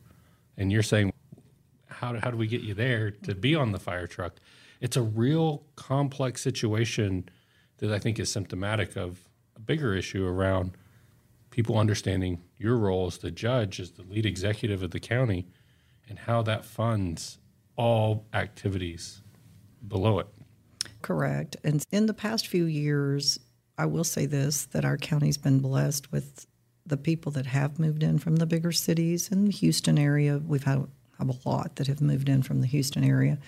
And 0.56 0.70
you're 0.70 0.82
saying, 0.82 1.12
how 1.88 2.12
do, 2.12 2.18
how 2.22 2.30
do 2.30 2.36
we 2.36 2.46
get 2.46 2.60
you 2.60 2.74
there 2.74 3.10
to 3.10 3.34
be 3.34 3.54
on 3.54 3.72
the 3.72 3.78
fire 3.78 4.06
truck? 4.06 4.36
It's 4.80 4.96
a 4.96 5.02
real 5.02 5.64
complex 5.74 6.42
situation 6.42 7.28
that 7.78 7.90
I 7.90 7.98
think 7.98 8.18
is 8.18 8.30
symptomatic 8.30 8.96
of 8.96 9.25
a 9.56 9.60
bigger 9.60 9.94
issue 9.94 10.26
around 10.26 10.72
people 11.50 11.78
understanding 11.78 12.42
your 12.58 12.76
role 12.76 13.06
as 13.06 13.18
the 13.18 13.30
judge, 13.30 13.80
as 13.80 13.92
the 13.92 14.02
lead 14.02 14.26
executive 14.26 14.82
of 14.82 14.90
the 14.90 15.00
county, 15.00 15.46
and 16.08 16.18
how 16.18 16.42
that 16.42 16.64
funds 16.64 17.38
all 17.76 18.26
activities 18.32 19.22
below 19.88 20.18
it. 20.18 20.26
Correct. 21.02 21.56
And 21.64 21.84
in 21.90 22.06
the 22.06 22.14
past 22.14 22.46
few 22.46 22.64
years, 22.64 23.38
I 23.78 23.86
will 23.86 24.04
say 24.04 24.26
this 24.26 24.66
that 24.66 24.84
our 24.84 24.96
county's 24.96 25.36
been 25.36 25.60
blessed 25.60 26.12
with 26.12 26.46
the 26.84 26.96
people 26.96 27.32
that 27.32 27.46
have 27.46 27.78
moved 27.78 28.02
in 28.02 28.18
from 28.18 28.36
the 28.36 28.46
bigger 28.46 28.72
cities 28.72 29.28
in 29.28 29.46
the 29.46 29.50
Houston 29.50 29.98
area. 29.98 30.38
We've 30.38 30.64
had 30.64 30.86
have 31.18 31.28
a 31.30 31.48
lot 31.48 31.76
that 31.76 31.86
have 31.86 32.00
moved 32.00 32.28
in 32.28 32.42
from 32.42 32.60
the 32.60 32.66
Houston 32.66 33.02
area, 33.02 33.38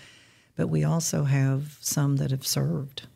but 0.56 0.68
we 0.68 0.84
also 0.84 1.24
have 1.24 1.76
some 1.80 2.16
that 2.16 2.30
have 2.30 2.46
served 2.46 3.06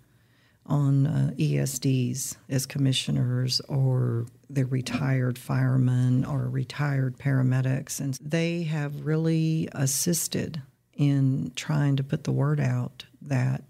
on 0.67 1.07
uh, 1.07 1.31
ESDs 1.37 2.37
as 2.49 2.67
commissioners 2.67 3.61
or 3.69 4.27
they're 4.49 4.67
retired 4.67 5.39
firemen 5.39 6.25
or 6.25 6.49
retired 6.49 7.19
paramedics. 7.19 8.01
And 8.01 8.15
they 8.23 8.63
have 8.65 9.05
really 9.05 9.69
assisted 9.73 10.63
in 10.95 11.53
trying 11.57 11.97
to 11.97 12.05
put 12.05 12.25
the 12.25 12.33
word 12.33 12.61
out 12.61 13.05
that 13.23 13.65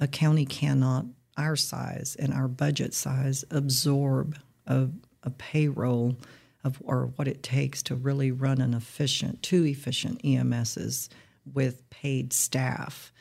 a 0.00 0.06
county 0.06 0.46
cannot, 0.46 1.06
our 1.36 1.56
size 1.56 2.16
and 2.18 2.32
our 2.32 2.48
budget 2.48 2.94
size, 2.94 3.44
absorb 3.50 4.38
a, 4.66 4.88
a 5.22 5.30
payroll 5.30 6.16
of 6.64 6.78
or 6.84 7.12
what 7.16 7.28
it 7.28 7.42
takes 7.42 7.82
to 7.84 7.94
really 7.94 8.32
run 8.32 8.60
an 8.60 8.74
efficient, 8.74 9.42
two 9.42 9.64
efficient 9.64 10.22
EMSs 10.22 11.08
with 11.52 11.88
paid 11.90 12.32
staff 12.32 13.12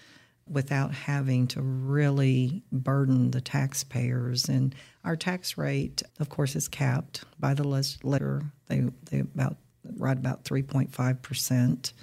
without 0.49 0.93
having 0.93 1.47
to 1.47 1.61
really 1.61 2.63
burden 2.71 3.31
the 3.31 3.41
taxpayers. 3.41 4.47
And 4.47 4.75
our 5.03 5.15
tax 5.15 5.57
rate, 5.57 6.03
of 6.19 6.29
course, 6.29 6.55
is 6.55 6.67
capped 6.67 7.23
by 7.39 7.53
the 7.53 7.67
legislature. 7.67 8.43
They 8.67 8.83
they 9.09 9.19
about 9.19 9.57
right 9.97 10.17
about 10.17 10.43
three 10.43 10.63
point 10.63 10.93
five 10.93 11.21
percent, 11.21 11.93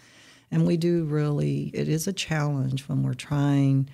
and 0.51 0.67
we 0.67 0.77
do 0.77 1.05
really. 1.05 1.71
It 1.75 1.89
is 1.89 2.07
a 2.07 2.13
challenge 2.13 2.89
when 2.89 3.03
we're 3.03 3.15
trying 3.15 3.89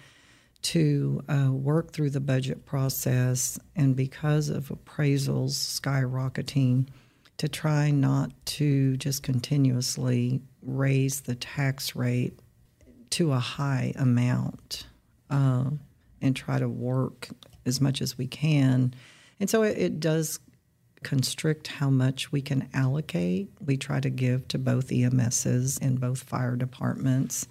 to 0.61 1.23
uh, 1.29 1.53
work 1.53 1.93
through 1.93 2.11
the 2.11 2.21
budget 2.21 2.65
process, 2.67 3.59
and 3.77 3.95
because 3.95 4.49
of 4.49 4.69
appraisals 4.69 5.53
skyrocketing, 5.53 6.89
to 7.37 7.49
try 7.49 7.91
not 7.91 8.33
to 8.45 8.97
just 8.97 9.23
continuously 9.23 10.41
raise 10.63 11.21
the 11.21 11.37
tax 11.37 11.95
rate 11.95 12.39
to 13.11 13.33
a 13.33 13.39
high 13.39 13.93
amount 13.97 14.87
uh, 15.31 15.71
and 16.21 16.37
try 16.37 16.59
to 16.59 16.69
work 16.69 17.29
as 17.67 17.81
much 17.81 18.01
as 18.01 18.17
we 18.19 18.27
can. 18.27 18.95
And 19.41 19.49
so 19.49 19.63
it, 19.63 19.79
it, 19.79 20.01
does 20.01 20.41
constrict 21.03 21.69
how 21.69 21.91
much 21.91 22.33
we 22.33 22.43
can 22.43 22.69
allocate. 22.75 23.51
We 23.65 23.77
try 23.77 24.01
to 24.01 24.11
give 24.11 24.49
to 24.49 24.59
both 24.59 24.89
EMSs 24.89 25.81
and 25.81 26.01
both 26.01 26.23
fire 26.23 26.57
departments 26.57 27.47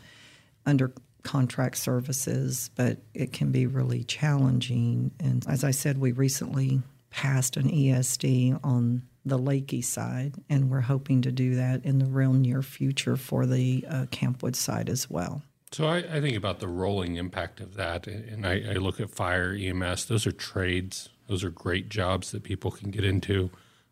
under 0.65 0.91
contract 1.23 1.77
services, 1.77 2.69
but 2.75 2.97
it 3.13 3.31
can 3.33 3.51
be 3.51 3.67
really 3.67 4.03
challenging. 4.03 5.11
And 5.19 5.45
as 5.47 5.63
I 5.63 5.71
said, 5.71 5.97
we 5.97 6.11
recently 6.11 6.81
passed 7.09 7.57
an 7.57 7.69
ESD 7.69 8.59
on 8.63 9.03
the 9.27 9.39
Leakey 9.39 9.83
side, 9.83 10.33
and 10.49 10.69
we're 10.69 10.81
hoping 10.81 11.21
to 11.21 11.31
do 11.31 11.55
that 11.55 11.85
in 11.85 11.99
the 11.99 12.05
real 12.05 12.33
near 12.33 12.61
future 12.61 13.15
for 13.15 13.45
the 13.45 13.85
uh, 13.89 14.05
Campwood 14.11 14.55
side 14.55 14.89
as 14.89 15.09
well. 15.09 15.41
So 15.71 15.87
I, 15.87 15.97
I, 15.97 16.21
think 16.21 16.37
about 16.37 16.59
the 16.59 16.67
rolling 16.67 17.17
impact 17.17 17.59
of 17.59 17.75
that, 17.75 18.07
and 18.07 18.47
I, 18.47 18.63
I, 18.69 18.73
look 18.75 19.01
at 19.01 19.09
fire, 19.09 19.53
EMS. 19.53 20.05
Those 20.05 20.25
are 20.25 20.31
trades. 20.31 21.09
Those 21.27 21.43
are 21.43 21.49
great 21.49 21.89
jobs 21.89 22.31
that 22.31 22.43
people 22.43 22.71
can 22.71 22.89
get 22.89 23.03
into 23.03 23.49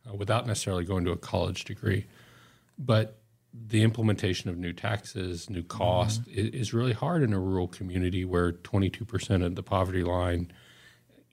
uh, 0.10 0.14
without 0.16 0.48
necessarily 0.48 0.86
going 0.86 1.04
to 1.06 1.12
a 1.12 1.18
college 1.18 1.66
degree. 1.66 2.06
But 2.80 3.20
the 3.54 3.84
implementation 3.84 4.50
of 4.50 4.58
new 4.58 4.72
taxes, 4.72 5.50
new 5.50 5.64
cost, 5.64 6.22
mm-hmm. 6.22 6.40
is, 6.40 6.68
is 6.68 6.74
really 6.74 6.94
hard 6.94 7.24
in 7.24 7.34
a 7.34 7.40
rural 7.40 7.68
community 7.68 8.24
where 8.24 8.54
22% 8.54 9.46
of 9.46 9.56
the 9.56 9.64
poverty 9.64 10.04
line, 10.04 10.52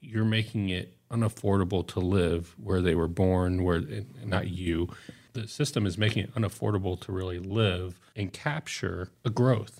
you're 0.01 0.25
making 0.25 0.69
it 0.69 0.97
unaffordable 1.13 1.87
to 1.87 1.99
live 1.99 2.55
where 2.57 2.81
they 2.81 2.95
were 2.95 3.07
born, 3.07 3.63
where 3.63 3.81
not 4.25 4.49
you. 4.49 4.89
The 5.33 5.47
system 5.47 5.85
is 5.85 5.97
making 5.97 6.23
it 6.23 6.35
unaffordable 6.35 6.99
to 7.01 7.11
really 7.11 7.39
live 7.39 7.99
and 8.15 8.31
capture 8.31 9.09
a 9.25 9.29
growth, 9.29 9.79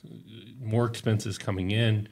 more 0.59 0.85
expenses 0.85 1.37
coming 1.37 1.71
in. 1.71 2.07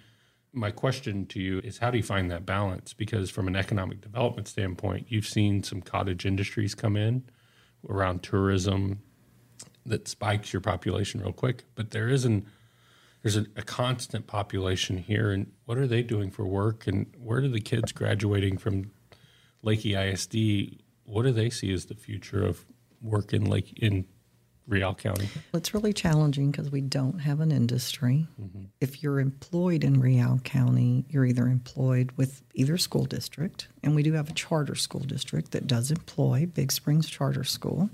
My 0.53 0.71
question 0.71 1.25
to 1.27 1.39
you 1.39 1.59
is 1.59 1.77
how 1.79 1.91
do 1.91 1.97
you 1.97 2.03
find 2.03 2.29
that 2.29 2.45
balance? 2.45 2.93
Because 2.93 3.31
from 3.31 3.47
an 3.47 3.55
economic 3.55 4.01
development 4.01 4.47
standpoint, 4.47 5.07
you've 5.09 5.25
seen 5.25 5.63
some 5.63 5.81
cottage 5.81 6.25
industries 6.25 6.75
come 6.75 6.97
in 6.97 7.23
around 7.87 8.21
tourism 8.21 9.01
that 9.85 10.07
spikes 10.07 10.53
your 10.53 10.61
population 10.61 11.21
real 11.21 11.33
quick, 11.33 11.63
but 11.75 11.91
there 11.91 12.09
isn't 12.09 12.45
there's 13.23 13.37
a, 13.37 13.45
a, 13.55 13.61
constant 13.61 14.25
population 14.25 14.97
here 14.97 15.31
and 15.31 15.51
what 15.65 15.77
are 15.77 15.85
they 15.85 16.01
doing 16.01 16.31
for 16.31 16.45
work 16.45 16.87
and 16.87 17.05
where 17.19 17.39
are 17.39 17.47
the 17.47 17.61
kids 17.61 17.91
graduating 17.91 18.57
from 18.57 18.91
Leakey 19.63 19.95
ISD 19.95 20.81
what 21.11 21.23
do 21.23 21.31
they 21.31 21.49
see 21.49 21.73
as 21.73 21.85
the 21.85 21.95
future 21.95 22.43
of 22.43 22.65
work 23.01 23.33
in 23.33 23.45
Lake 23.45 23.73
in 23.77 24.05
Real 24.67 24.93
County? 24.93 25.27
It's 25.53 25.73
really 25.73 25.91
challenging 25.91 26.51
because 26.51 26.71
we 26.71 26.79
don't 26.79 27.19
have 27.19 27.41
an 27.41 27.51
industry. 27.51 28.27
Mm-hmm. 28.41 28.63
If 28.79 29.03
you're 29.03 29.19
employed 29.19 29.83
in 29.83 29.99
Real 29.99 30.39
County, 30.45 31.05
you're 31.09 31.25
either 31.25 31.47
employed 31.47 32.11
with 32.15 32.41
either 32.53 32.77
school 32.77 33.03
district, 33.03 33.67
and 33.83 33.93
we 33.93 34.03
do 34.03 34.13
have 34.13 34.29
a 34.29 34.33
charter 34.33 34.75
school 34.75 35.01
district 35.01 35.51
that 35.51 35.67
does 35.67 35.91
employ 35.91 36.45
Big 36.45 36.71
Springs 36.71 37.09
Charter 37.09 37.43
School. 37.43 37.89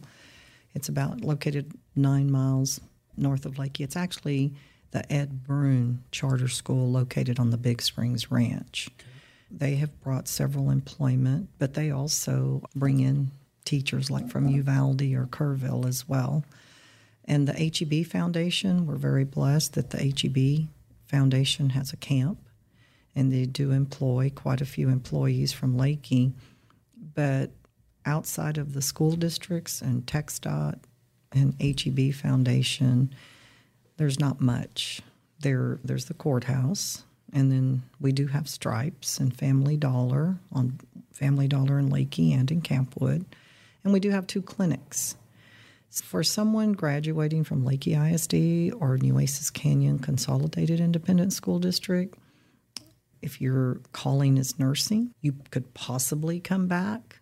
It's 0.76 0.90
about 0.90 1.22
located 1.22 1.72
nine 1.96 2.32
miles 2.32 2.80
north 3.16 3.48
of 3.48 3.56
Leakey. 3.56 3.82
It's 3.82 3.96
actually 3.96 4.54
the 4.92 5.12
Ed 5.12 5.44
Brune 5.44 6.04
Charter 6.12 6.48
School 6.48 6.92
located 6.92 7.40
on 7.40 7.50
the 7.50 7.58
Big 7.58 7.82
Springs 7.82 8.30
Ranch. 8.30 8.90
Okay. 9.00 9.17
They 9.50 9.76
have 9.76 10.02
brought 10.02 10.28
several 10.28 10.70
employment, 10.70 11.50
but 11.58 11.74
they 11.74 11.92
also 11.92 12.64
bring 12.76 13.00
in 13.00 13.32
teachers 13.66 14.10
like 14.12 14.30
from 14.30 14.48
Uvalde 14.48 15.02
or 15.14 15.26
Kerrville 15.26 15.88
as 15.88 16.08
well. 16.08 16.44
And 17.26 17.48
the 17.48 17.54
HEB 17.54 18.06
Foundation, 18.06 18.86
we're 18.86 18.96
very 18.96 19.26
blessed 19.26 19.74
that 19.74 19.90
the 19.90 19.98
HEB 19.98 20.68
Foundation 21.06 21.72
has 21.72 21.92
a 21.92 21.98
camp 21.98 22.40
and 23.16 23.32
they 23.32 23.46
do 23.46 23.72
employ 23.72 24.32
quite 24.34 24.62
a 24.62 24.66
few 24.66 24.90
employees 24.90 25.52
from 25.52 25.76
Leakey. 25.76 26.34
But 27.16 27.52
outside 28.06 28.58
of 28.58 28.74
the 28.74 28.82
school 28.82 29.16
districts 29.16 29.82
and 29.82 30.06
TxDOT 30.06 30.80
and 31.32 31.56
HEB 31.60 32.14
Foundation, 32.14 33.14
there's 33.98 34.20
not 34.20 34.40
much. 34.40 35.02
There, 35.40 35.80
there's 35.84 36.06
the 36.06 36.14
courthouse, 36.14 37.04
and 37.34 37.52
then 37.52 37.84
we 38.00 38.12
do 38.12 38.28
have 38.28 38.48
Stripes 38.48 39.20
and 39.20 39.36
Family 39.36 39.78
Dollar 39.78 40.38
on 40.52 40.80
Family 41.12 41.48
Dollar 41.48 41.80
in 41.80 41.90
Leakey 41.90 42.34
and 42.34 42.50
in 42.52 42.62
Campwood, 42.62 43.26
and 43.84 43.94
we 43.94 44.00
do 44.00 44.10
have 44.10 44.28
two 44.28 44.42
clinics. 44.42 45.16
For 45.90 46.24
someone 46.24 46.74
graduating 46.74 47.44
from 47.44 47.64
Leakey 47.64 47.96
ISD 47.96 48.76
or 48.80 48.98
Nueces 48.98 49.50
Canyon 49.50 50.00
Consolidated 50.00 50.80
Independent 50.80 51.34
School 51.34 51.60
District, 51.60 52.16
if 53.22 53.42
your 53.42 53.82
calling 53.94 54.38
is 54.38 54.60
nursing, 54.60 55.14
you 55.22 55.34
could 55.50 55.74
possibly 55.74 56.40
come 56.40 56.68
back 56.68 57.20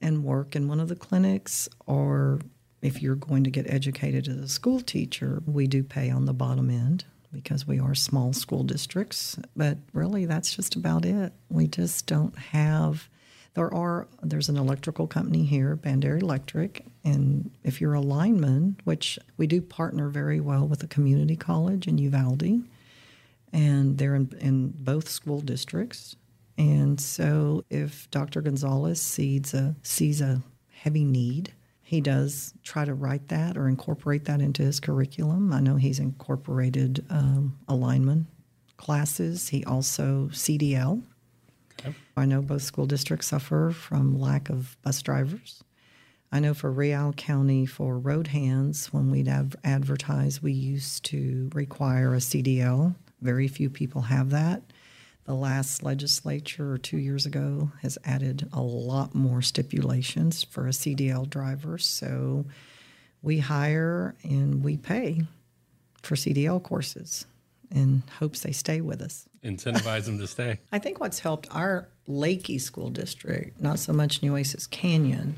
and 0.00 0.24
work 0.24 0.56
in 0.56 0.66
one 0.66 0.80
of 0.80 0.88
the 0.88 0.96
clinics, 0.96 1.68
or 1.86 2.40
if 2.82 3.00
you're 3.00 3.14
going 3.14 3.44
to 3.44 3.50
get 3.50 3.70
educated 3.70 4.28
as 4.28 4.36
a 4.36 4.48
school 4.48 4.80
teacher, 4.80 5.42
we 5.46 5.66
do 5.66 5.82
pay 5.82 6.10
on 6.10 6.24
the 6.24 6.34
bottom 6.34 6.68
end 6.68 7.04
because 7.34 7.66
we 7.66 7.78
are 7.80 7.94
small 7.94 8.32
school 8.32 8.62
districts. 8.62 9.36
But 9.56 9.78
really, 9.92 10.24
that's 10.24 10.54
just 10.54 10.76
about 10.76 11.04
it. 11.04 11.32
We 11.50 11.66
just 11.66 12.06
don't 12.06 12.36
have. 12.38 13.08
There 13.54 13.72
are 13.72 14.08
there's 14.22 14.48
an 14.48 14.56
electrical 14.56 15.06
company 15.06 15.44
here, 15.44 15.76
Bandera 15.76 16.20
Electric, 16.20 16.84
and 17.04 17.50
if 17.62 17.80
you're 17.80 17.94
a 17.94 18.00
lineman, 18.00 18.76
which 18.84 19.18
we 19.36 19.46
do 19.46 19.60
partner 19.60 20.08
very 20.08 20.40
well 20.40 20.66
with 20.66 20.82
a 20.82 20.88
community 20.88 21.36
college 21.36 21.86
in 21.86 21.98
Uvalde, 21.98 22.64
and 23.52 23.98
they're 23.98 24.16
in, 24.16 24.32
in 24.40 24.68
both 24.76 25.08
school 25.08 25.40
districts. 25.40 26.16
And 26.58 27.00
so, 27.00 27.64
if 27.70 28.10
Dr. 28.10 28.40
Gonzalez 28.40 29.00
sees 29.00 29.54
a 29.54 29.74
sees 29.82 30.20
a 30.20 30.42
heavy 30.72 31.04
need, 31.04 31.52
he 31.94 32.00
does 32.00 32.52
try 32.64 32.84
to 32.84 32.92
write 32.92 33.28
that 33.28 33.56
or 33.56 33.68
incorporate 33.68 34.24
that 34.24 34.40
into 34.40 34.62
his 34.62 34.80
curriculum. 34.80 35.52
I 35.52 35.60
know 35.60 35.76
he's 35.76 36.00
incorporated 36.00 37.06
um, 37.08 37.56
alignment 37.68 38.26
classes. 38.76 39.48
He 39.48 39.64
also 39.64 40.28
CDL. 40.32 41.04
Okay. 41.78 41.94
I 42.16 42.24
know 42.24 42.42
both 42.42 42.62
school 42.62 42.86
districts 42.86 43.28
suffer 43.28 43.70
from 43.70 44.18
lack 44.18 44.50
of 44.50 44.76
bus 44.82 45.02
drivers. 45.02 45.62
I 46.32 46.40
know 46.40 46.52
for 46.52 46.72
Real 46.72 47.12
County, 47.12 47.64
for 47.64 47.96
road 47.96 48.26
hands, 48.26 48.92
when 48.92 49.08
we'd 49.12 49.28
advertise, 49.28 50.42
we 50.42 50.50
used 50.50 51.04
to 51.04 51.48
require 51.54 52.12
a 52.12 52.18
CDL. 52.18 52.96
Very 53.20 53.46
few 53.46 53.70
people 53.70 54.02
have 54.02 54.30
that. 54.30 54.62
The 55.24 55.34
last 55.34 55.82
legislature, 55.82 56.76
two 56.76 56.98
years 56.98 57.24
ago, 57.24 57.70
has 57.80 57.96
added 58.04 58.48
a 58.52 58.60
lot 58.60 59.14
more 59.14 59.40
stipulations 59.40 60.44
for 60.44 60.66
a 60.66 60.70
CDL 60.70 61.28
driver. 61.28 61.78
So 61.78 62.44
we 63.22 63.38
hire 63.38 64.14
and 64.22 64.62
we 64.62 64.76
pay 64.76 65.22
for 66.02 66.14
CDL 66.14 66.62
courses 66.62 67.26
in 67.70 68.02
hopes 68.18 68.40
they 68.40 68.52
stay 68.52 68.82
with 68.82 69.00
us. 69.00 69.26
Incentivize 69.42 70.04
them 70.04 70.18
to 70.18 70.26
stay. 70.26 70.60
I 70.72 70.78
think 70.78 71.00
what's 71.00 71.20
helped 71.20 71.48
our 71.50 71.88
Leakey 72.06 72.60
School 72.60 72.90
District, 72.90 73.58
not 73.60 73.78
so 73.78 73.94
much 73.94 74.22
Nueces 74.22 74.66
Canyon, 74.66 75.36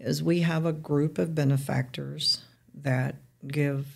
is 0.00 0.22
we 0.22 0.40
have 0.40 0.66
a 0.66 0.72
group 0.72 1.18
of 1.18 1.34
benefactors 1.34 2.42
that 2.74 3.14
give 3.46 3.86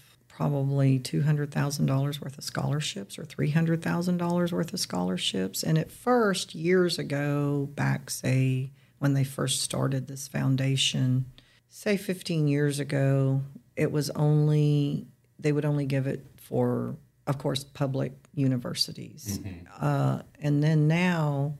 probably 0.40 0.98
$200,000 0.98 2.20
worth 2.22 2.38
of 2.38 2.42
scholarships 2.42 3.18
or 3.18 3.24
$300,000 3.24 4.52
worth 4.52 4.72
of 4.72 4.80
scholarships. 4.80 5.62
And 5.62 5.76
at 5.76 5.92
first, 5.92 6.54
years 6.54 6.98
ago, 6.98 7.68
back, 7.74 8.08
say, 8.08 8.70
when 9.00 9.12
they 9.12 9.22
first 9.22 9.60
started 9.60 10.06
this 10.06 10.28
foundation, 10.28 11.26
say 11.68 11.98
15 11.98 12.48
years 12.48 12.80
ago, 12.80 13.42
it 13.76 13.92
was 13.92 14.08
only, 14.08 15.08
they 15.38 15.52
would 15.52 15.66
only 15.66 15.84
give 15.84 16.06
it 16.06 16.24
for, 16.36 16.96
of 17.26 17.36
course, 17.36 17.62
public 17.62 18.12
universities. 18.32 19.40
Mm-hmm. 19.40 19.66
Uh, 19.78 20.22
and 20.40 20.62
then 20.62 20.88
now, 20.88 21.58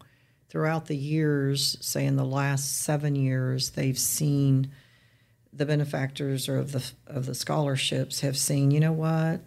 throughout 0.49 0.87
the 0.87 0.97
years, 0.97 1.77
say 1.83 2.07
in 2.07 2.17
the 2.17 2.25
last 2.25 2.81
seven 2.81 3.15
years, 3.15 3.73
they've 3.73 3.99
seen 3.99 4.71
the 5.53 5.67
benefactors 5.67 6.49
or 6.49 6.59
of 6.59 6.73
the 6.73 6.93
of 7.07 7.27
the 7.27 7.35
scholarships 7.35 8.21
have 8.21 8.37
seen, 8.37 8.71
you 8.71 8.81
know 8.81 8.93
what, 8.93 9.41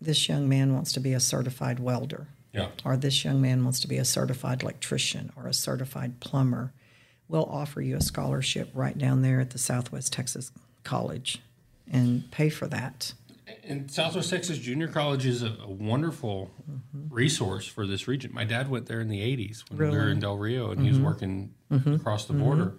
this 0.00 0.28
young 0.28 0.48
man 0.48 0.74
wants 0.74 0.92
to 0.92 1.00
be 1.00 1.12
a 1.12 1.20
certified 1.20 1.80
welder, 1.80 2.28
yeah. 2.52 2.68
or 2.84 2.96
this 2.96 3.24
young 3.24 3.40
man 3.40 3.64
wants 3.64 3.80
to 3.80 3.88
be 3.88 3.96
a 3.96 4.04
certified 4.04 4.62
electrician 4.62 5.32
or 5.36 5.46
a 5.46 5.54
certified 5.54 6.20
plumber. 6.20 6.72
We'll 7.28 7.44
offer 7.44 7.80
you 7.80 7.96
a 7.96 8.00
scholarship 8.00 8.70
right 8.72 8.96
down 8.96 9.22
there 9.22 9.40
at 9.40 9.50
the 9.50 9.58
Southwest 9.58 10.12
Texas 10.12 10.50
College, 10.84 11.42
and 11.90 12.30
pay 12.30 12.48
for 12.48 12.66
that. 12.68 13.12
And 13.64 13.90
Southwest 13.90 14.30
Texas 14.30 14.58
Junior 14.58 14.88
College 14.88 15.26
is 15.26 15.42
a, 15.42 15.54
a 15.62 15.70
wonderful 15.70 16.50
mm-hmm. 16.70 17.12
resource 17.12 17.66
for 17.66 17.86
this 17.86 18.06
region. 18.06 18.30
My 18.32 18.44
dad 18.44 18.70
went 18.70 18.86
there 18.86 19.00
in 19.00 19.08
the 19.08 19.20
'80s 19.20 19.68
when 19.68 19.78
really? 19.78 19.92
we 19.92 19.98
were 19.98 20.10
in 20.10 20.20
Del 20.20 20.36
Rio, 20.36 20.66
and 20.66 20.76
mm-hmm. 20.76 20.82
he 20.82 20.88
was 20.88 20.98
mm-hmm. 20.98 21.06
working 21.06 21.54
mm-hmm. 21.70 21.94
across 21.94 22.26
the 22.26 22.34
border 22.34 22.66
mm-hmm. 22.66 22.76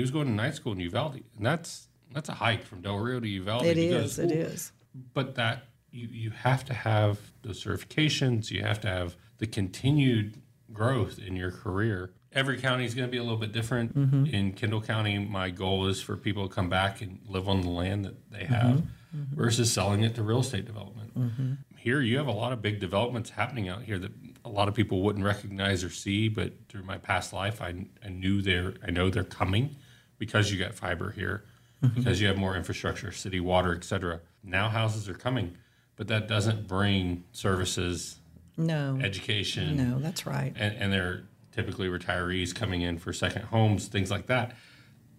He 0.00 0.02
was 0.02 0.10
going 0.10 0.28
to 0.28 0.32
night 0.32 0.54
school 0.54 0.72
in 0.72 0.80
Uvalde, 0.80 1.22
and 1.36 1.44
that's 1.44 1.88
that's 2.10 2.30
a 2.30 2.32
hike 2.32 2.64
from 2.64 2.80
Del 2.80 2.96
Rio 2.96 3.20
to 3.20 3.28
Uvalde. 3.28 3.66
It 3.66 3.76
is. 3.76 4.18
It 4.18 4.32
is. 4.32 4.72
But 5.12 5.34
that 5.34 5.64
you 5.90 6.08
you 6.10 6.30
have 6.30 6.64
to 6.64 6.72
have 6.72 7.18
those 7.42 7.62
certifications. 7.62 8.50
You 8.50 8.62
have 8.62 8.80
to 8.80 8.88
have 8.88 9.14
the 9.36 9.46
continued 9.46 10.40
growth 10.72 11.18
in 11.18 11.36
your 11.36 11.50
career. 11.50 12.12
Every 12.32 12.56
county 12.56 12.86
is 12.86 12.94
going 12.94 13.08
to 13.08 13.12
be 13.12 13.18
a 13.18 13.22
little 13.22 13.36
bit 13.36 13.52
different. 13.52 13.94
Mm-hmm. 13.94 14.34
In 14.34 14.52
Kendall 14.54 14.80
County, 14.80 15.18
my 15.18 15.50
goal 15.50 15.86
is 15.86 16.00
for 16.00 16.16
people 16.16 16.48
to 16.48 16.54
come 16.54 16.70
back 16.70 17.02
and 17.02 17.18
live 17.28 17.46
on 17.46 17.60
the 17.60 17.68
land 17.68 18.06
that 18.06 18.30
they 18.30 18.46
have 18.46 18.76
mm-hmm. 18.76 19.20
mm-hmm. 19.20 19.36
versus 19.36 19.70
selling 19.70 20.02
it 20.02 20.14
to 20.14 20.22
real 20.22 20.40
estate 20.40 20.64
development. 20.64 21.14
Mm-hmm. 21.14 21.52
Here, 21.76 22.00
you 22.00 22.16
have 22.16 22.26
a 22.26 22.32
lot 22.32 22.54
of 22.54 22.62
big 22.62 22.80
developments 22.80 23.28
happening 23.28 23.68
out 23.68 23.82
here 23.82 23.98
that 23.98 24.12
a 24.46 24.48
lot 24.48 24.66
of 24.66 24.74
people 24.74 25.02
wouldn't 25.02 25.26
recognize 25.26 25.84
or 25.84 25.90
see, 25.90 26.30
but 26.30 26.54
through 26.70 26.84
my 26.84 26.96
past 26.96 27.34
life, 27.34 27.60
I, 27.60 27.86
I 28.02 28.08
knew 28.08 28.40
they're, 28.40 28.72
I 28.82 28.90
know 28.90 29.10
they're 29.10 29.24
coming 29.24 29.76
because 30.20 30.52
you 30.52 30.58
got 30.58 30.74
fiber 30.74 31.10
here, 31.10 31.42
mm-hmm. 31.82 31.98
because 31.98 32.20
you 32.20 32.28
have 32.28 32.36
more 32.36 32.54
infrastructure, 32.54 33.10
city 33.10 33.40
water, 33.40 33.74
etc. 33.74 34.20
Now 34.44 34.68
houses 34.68 35.08
are 35.08 35.14
coming, 35.14 35.56
but 35.96 36.06
that 36.06 36.28
doesn't 36.28 36.68
bring 36.68 37.24
services, 37.32 38.18
no 38.56 39.00
education. 39.02 39.76
No, 39.76 39.98
that's 39.98 40.26
right. 40.26 40.52
And, 40.56 40.76
and 40.76 40.92
they're 40.92 41.24
typically 41.50 41.88
retirees 41.88 42.54
coming 42.54 42.82
in 42.82 42.98
for 42.98 43.12
second 43.12 43.42
homes, 43.46 43.88
things 43.88 44.10
like 44.10 44.26
that. 44.26 44.54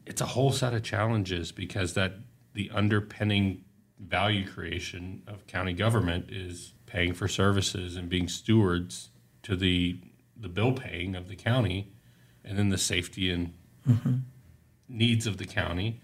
It's 0.05 0.21
a 0.21 0.27
whole 0.27 0.51
set 0.51 0.73
of 0.73 0.83
challenges 0.83 1.51
because 1.51 1.95
that 1.95 2.13
the 2.53 2.69
underpinning 2.73 3.65
value 3.99 4.47
creation 4.47 5.23
of 5.27 5.45
county 5.47 5.73
government 5.73 6.29
is 6.29 6.73
paying 6.85 7.13
for 7.13 7.27
services 7.27 7.95
and 7.95 8.07
being 8.07 8.27
stewards 8.27 9.09
to 9.43 9.55
the 9.55 9.99
the 10.37 10.49
bill 10.49 10.73
paying 10.73 11.15
of 11.15 11.27
the 11.27 11.35
county, 11.35 11.91
and 12.43 12.57
then 12.57 12.69
the 12.69 12.77
safety 12.77 13.29
and 13.29 13.53
mm-hmm. 13.87 14.15
Needs 14.91 15.25
of 15.25 15.37
the 15.37 15.45
county. 15.45 16.01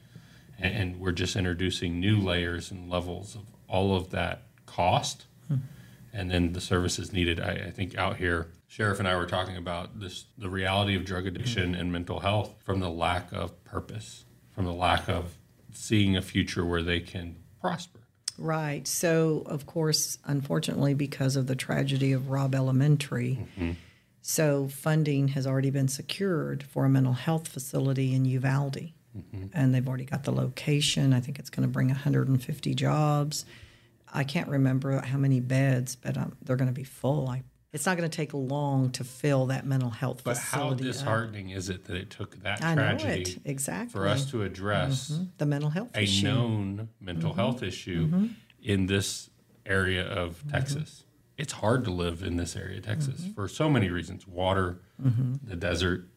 And, 0.59 0.73
and, 0.73 0.99
we're 0.99 1.11
just 1.11 1.35
introducing 1.35 1.99
new 1.99 2.17
layers 2.17 2.71
and 2.71 2.89
levels 2.89 3.35
of 3.35 3.43
all 3.67 3.95
of 3.95 4.09
that 4.09 4.47
cost, 4.65 5.25
mm-hmm. 5.51 5.61
and 6.13 6.31
then 6.31 6.53
the 6.53 6.61
services 6.61 7.13
needed. 7.13 7.39
I, 7.39 7.65
I, 7.67 7.71
think 7.71 7.95
out 7.95 8.17
here, 8.17 8.47
sheriff 8.67 8.97
and 8.97 9.07
I 9.07 9.15
were 9.15 9.27
talking 9.27 9.55
about 9.55 9.99
this: 9.99 10.25
the 10.35 10.49
reality 10.49 10.95
of 10.95 11.05
drug 11.05 11.27
addiction 11.27 11.73
mm-hmm. 11.73 11.81
and 11.81 11.91
mental 11.91 12.21
health 12.21 12.55
from 12.65 12.79
the 12.79 12.89
lack 12.89 13.31
of 13.31 13.63
purpose, 13.65 14.25
from 14.55 14.65
the 14.65 14.73
lack 14.73 15.07
of 15.07 15.37
seeing 15.73 16.17
a 16.17 16.23
future 16.23 16.65
where 16.65 16.81
they 16.81 17.01
can 17.01 17.35
prosper. 17.61 17.99
Right. 18.37 18.87
So, 18.87 19.43
of 19.47 19.65
course, 19.65 20.19
unfortunately, 20.25 20.93
because 20.93 21.35
of 21.35 21.47
the 21.47 21.55
tragedy 21.55 22.13
of 22.13 22.29
Robb 22.29 22.53
Elementary, 22.53 23.39
mm-hmm. 23.59 23.71
So 24.29 24.67
funding 24.67 25.29
has 25.29 25.47
already 25.47 25.69
been 25.69 25.87
secured 25.87 26.61
for 26.61 26.83
a 26.83 26.89
mental 26.89 27.13
health 27.13 27.47
facility 27.47 28.13
in 28.13 28.25
Uvalde. 28.25 28.91
Mm-hmm. 29.17 29.45
And 29.53 29.73
they've 29.73 29.87
already 29.87 30.03
got 30.03 30.25
the 30.25 30.33
location. 30.33 31.13
I 31.13 31.21
think 31.21 31.39
it's 31.39 31.49
going 31.49 31.65
to 31.65 31.71
bring 31.71 31.87
150 31.87 32.73
jobs. 32.73 33.45
I 34.13 34.25
can't 34.25 34.49
remember 34.49 34.99
how 34.99 35.17
many 35.17 35.39
beds, 35.39 35.95
but 35.95 36.17
um, 36.17 36.35
they're 36.41 36.57
going 36.57 36.67
to 36.67 36.73
be 36.73 36.83
full. 36.83 37.29
I, 37.29 37.43
it's 37.71 37.85
not 37.85 37.95
going 37.95 38.09
to 38.09 38.13
take 38.13 38.33
long 38.33 38.91
to 38.91 39.05
fill 39.05 39.45
that 39.45 39.65
mental 39.65 39.91
health 39.91 40.25
but 40.25 40.35
facility. 40.35 40.75
But 40.75 40.83
how 40.83 40.91
disheartening 40.91 41.53
up. 41.53 41.57
is 41.57 41.69
it 41.69 41.85
that 41.85 41.95
it 41.95 42.09
took 42.09 42.35
that 42.43 42.61
I 42.61 42.75
tragedy 42.75 43.41
exactly. 43.45 43.93
for 43.93 44.09
us 44.09 44.29
to 44.31 44.43
address 44.43 45.09
mm-hmm. 45.09 45.23
the 45.37 45.45
mental 45.45 45.69
health 45.69 45.91
issue? 45.95 45.99
a 45.99 46.03
issue. 46.03 46.27
known 46.27 46.89
mental 46.99 47.29
mm-hmm. 47.29 47.39
health 47.39 47.63
issue 47.63 48.07
mm-hmm. 48.07 48.25
in 48.61 48.87
this 48.87 49.29
area 49.65 50.05
of 50.05 50.39
mm-hmm. 50.39 50.49
Texas? 50.49 51.05
It's 51.37 51.53
hard 51.53 51.83
to 51.85 51.91
live 51.91 52.23
in 52.23 52.37
this 52.37 52.55
area 52.55 52.79
of 52.79 52.85
Texas 52.85 53.21
mm-hmm. 53.21 53.33
for 53.33 53.47
so 53.47 53.69
many 53.69 53.89
reasons: 53.89 54.27
water, 54.27 54.79
mm-hmm. 55.01 55.35
the 55.43 55.55
desert, 55.55 56.07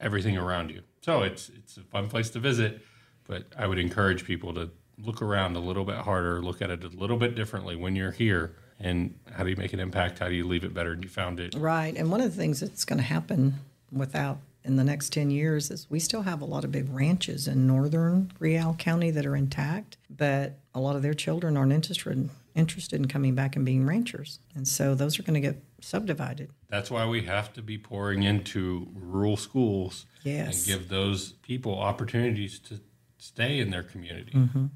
everything 0.00 0.36
around 0.36 0.70
you. 0.70 0.82
So 1.02 1.22
it's 1.22 1.50
it's 1.50 1.76
a 1.76 1.82
fun 1.82 2.08
place 2.08 2.30
to 2.30 2.38
visit, 2.38 2.80
but 3.26 3.46
I 3.56 3.66
would 3.66 3.78
encourage 3.78 4.24
people 4.24 4.54
to 4.54 4.70
look 4.98 5.22
around 5.22 5.56
a 5.56 5.60
little 5.60 5.84
bit 5.84 5.96
harder, 5.96 6.42
look 6.42 6.62
at 6.62 6.70
it 6.70 6.84
a 6.84 6.88
little 6.88 7.16
bit 7.16 7.34
differently 7.34 7.74
when 7.76 7.96
you're 7.96 8.10
here, 8.10 8.54
and 8.78 9.18
how 9.32 9.44
do 9.44 9.50
you 9.50 9.56
make 9.56 9.72
an 9.72 9.80
impact? 9.80 10.18
How 10.18 10.28
do 10.28 10.34
you 10.34 10.46
leave 10.46 10.64
it 10.64 10.74
better 10.74 10.90
than 10.90 11.02
you 11.02 11.08
found 11.08 11.40
it? 11.40 11.54
Right. 11.54 11.94
And 11.96 12.10
one 12.10 12.20
of 12.20 12.30
the 12.30 12.36
things 12.36 12.60
that's 12.60 12.84
going 12.84 12.98
to 12.98 13.04
happen 13.04 13.54
without 13.92 14.38
in 14.62 14.76
the 14.76 14.84
next 14.84 15.12
10 15.12 15.30
years 15.30 15.70
is 15.70 15.86
we 15.88 15.98
still 15.98 16.22
have 16.22 16.42
a 16.42 16.44
lot 16.44 16.64
of 16.64 16.72
big 16.72 16.88
ranches 16.90 17.48
in 17.48 17.66
northern 17.66 18.30
Real 18.38 18.74
County 18.78 19.10
that 19.10 19.24
are 19.24 19.36
intact, 19.36 19.96
but 20.10 20.58
a 20.74 20.80
lot 20.80 20.96
of 20.96 21.02
their 21.02 21.14
children 21.14 21.56
aren't 21.56 21.72
interested 21.72 22.28
interested 22.60 23.00
in 23.00 23.08
coming 23.08 23.34
back 23.34 23.56
and 23.56 23.64
being 23.64 23.84
ranchers. 23.84 24.38
And 24.54 24.68
so 24.68 24.94
those 24.94 25.18
are 25.18 25.24
going 25.24 25.34
to 25.34 25.46
get 25.48 25.64
subdivided. 25.80 26.50
That's 26.68 26.90
why 26.90 27.06
we 27.06 27.22
have 27.24 27.52
to 27.54 27.62
be 27.62 27.76
pouring 27.78 28.22
into 28.22 28.86
rural 28.94 29.36
schools 29.36 30.06
Yes. 30.22 30.46
and 30.58 30.66
give 30.66 30.88
those 30.88 31.32
people 31.42 31.76
opportunities 31.76 32.58
to 32.60 32.80
stay 33.18 33.58
in 33.58 33.70
their 33.70 33.82
community. 33.82 34.32
Mm-hmm. 34.32 34.66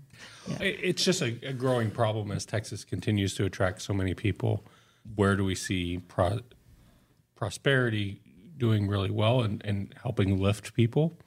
I- 0.60 0.64
It's 0.64 1.04
just 1.04 1.22
a, 1.22 1.38
a 1.46 1.52
growing 1.52 1.90
problem 1.90 2.32
as 2.32 2.44
Texas 2.44 2.84
continues 2.84 3.34
to 3.36 3.44
attract 3.44 3.82
so 3.82 3.92
many 3.94 4.14
people. 4.14 4.64
Where 5.14 5.36
do 5.36 5.44
we 5.44 5.54
see 5.54 5.98
pro- 5.98 6.40
prosperity 7.36 8.20
doing 8.56 8.86
really 8.88 9.10
well 9.10 9.42
and, 9.42 9.62
and 9.64 9.94
helping 10.02 10.40
lift 10.40 10.74
people? 10.74 11.18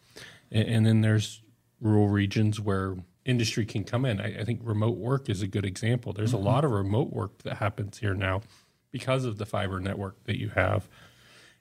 And, 0.52 0.68
and 0.68 0.86
then 0.86 1.02
there's 1.02 1.42
rural 1.80 2.10
regions 2.10 2.60
where 2.60 2.96
industry 3.28 3.66
can 3.66 3.84
come 3.84 4.06
in. 4.06 4.20
I, 4.20 4.40
I 4.40 4.44
think 4.44 4.62
remote 4.64 4.98
work 4.98 5.30
is 5.30 5.42
a 5.42 5.48
good 5.48 5.66
example. 5.66 6.14
There's 6.14 6.34
a 6.34 6.38
mm-hmm. 6.38 6.46
lot 6.46 6.66
of 6.66 6.72
remote 6.72 7.12
work 7.12 7.44
that 7.44 7.58
happens 7.58 8.00
here 8.00 8.14
now 8.14 8.42
because 8.92 9.26
of 9.26 9.38
the 9.38 9.46
fiber 9.46 9.80
network 9.80 10.24
that 10.24 10.40
you 10.40 10.50
have 10.50 10.88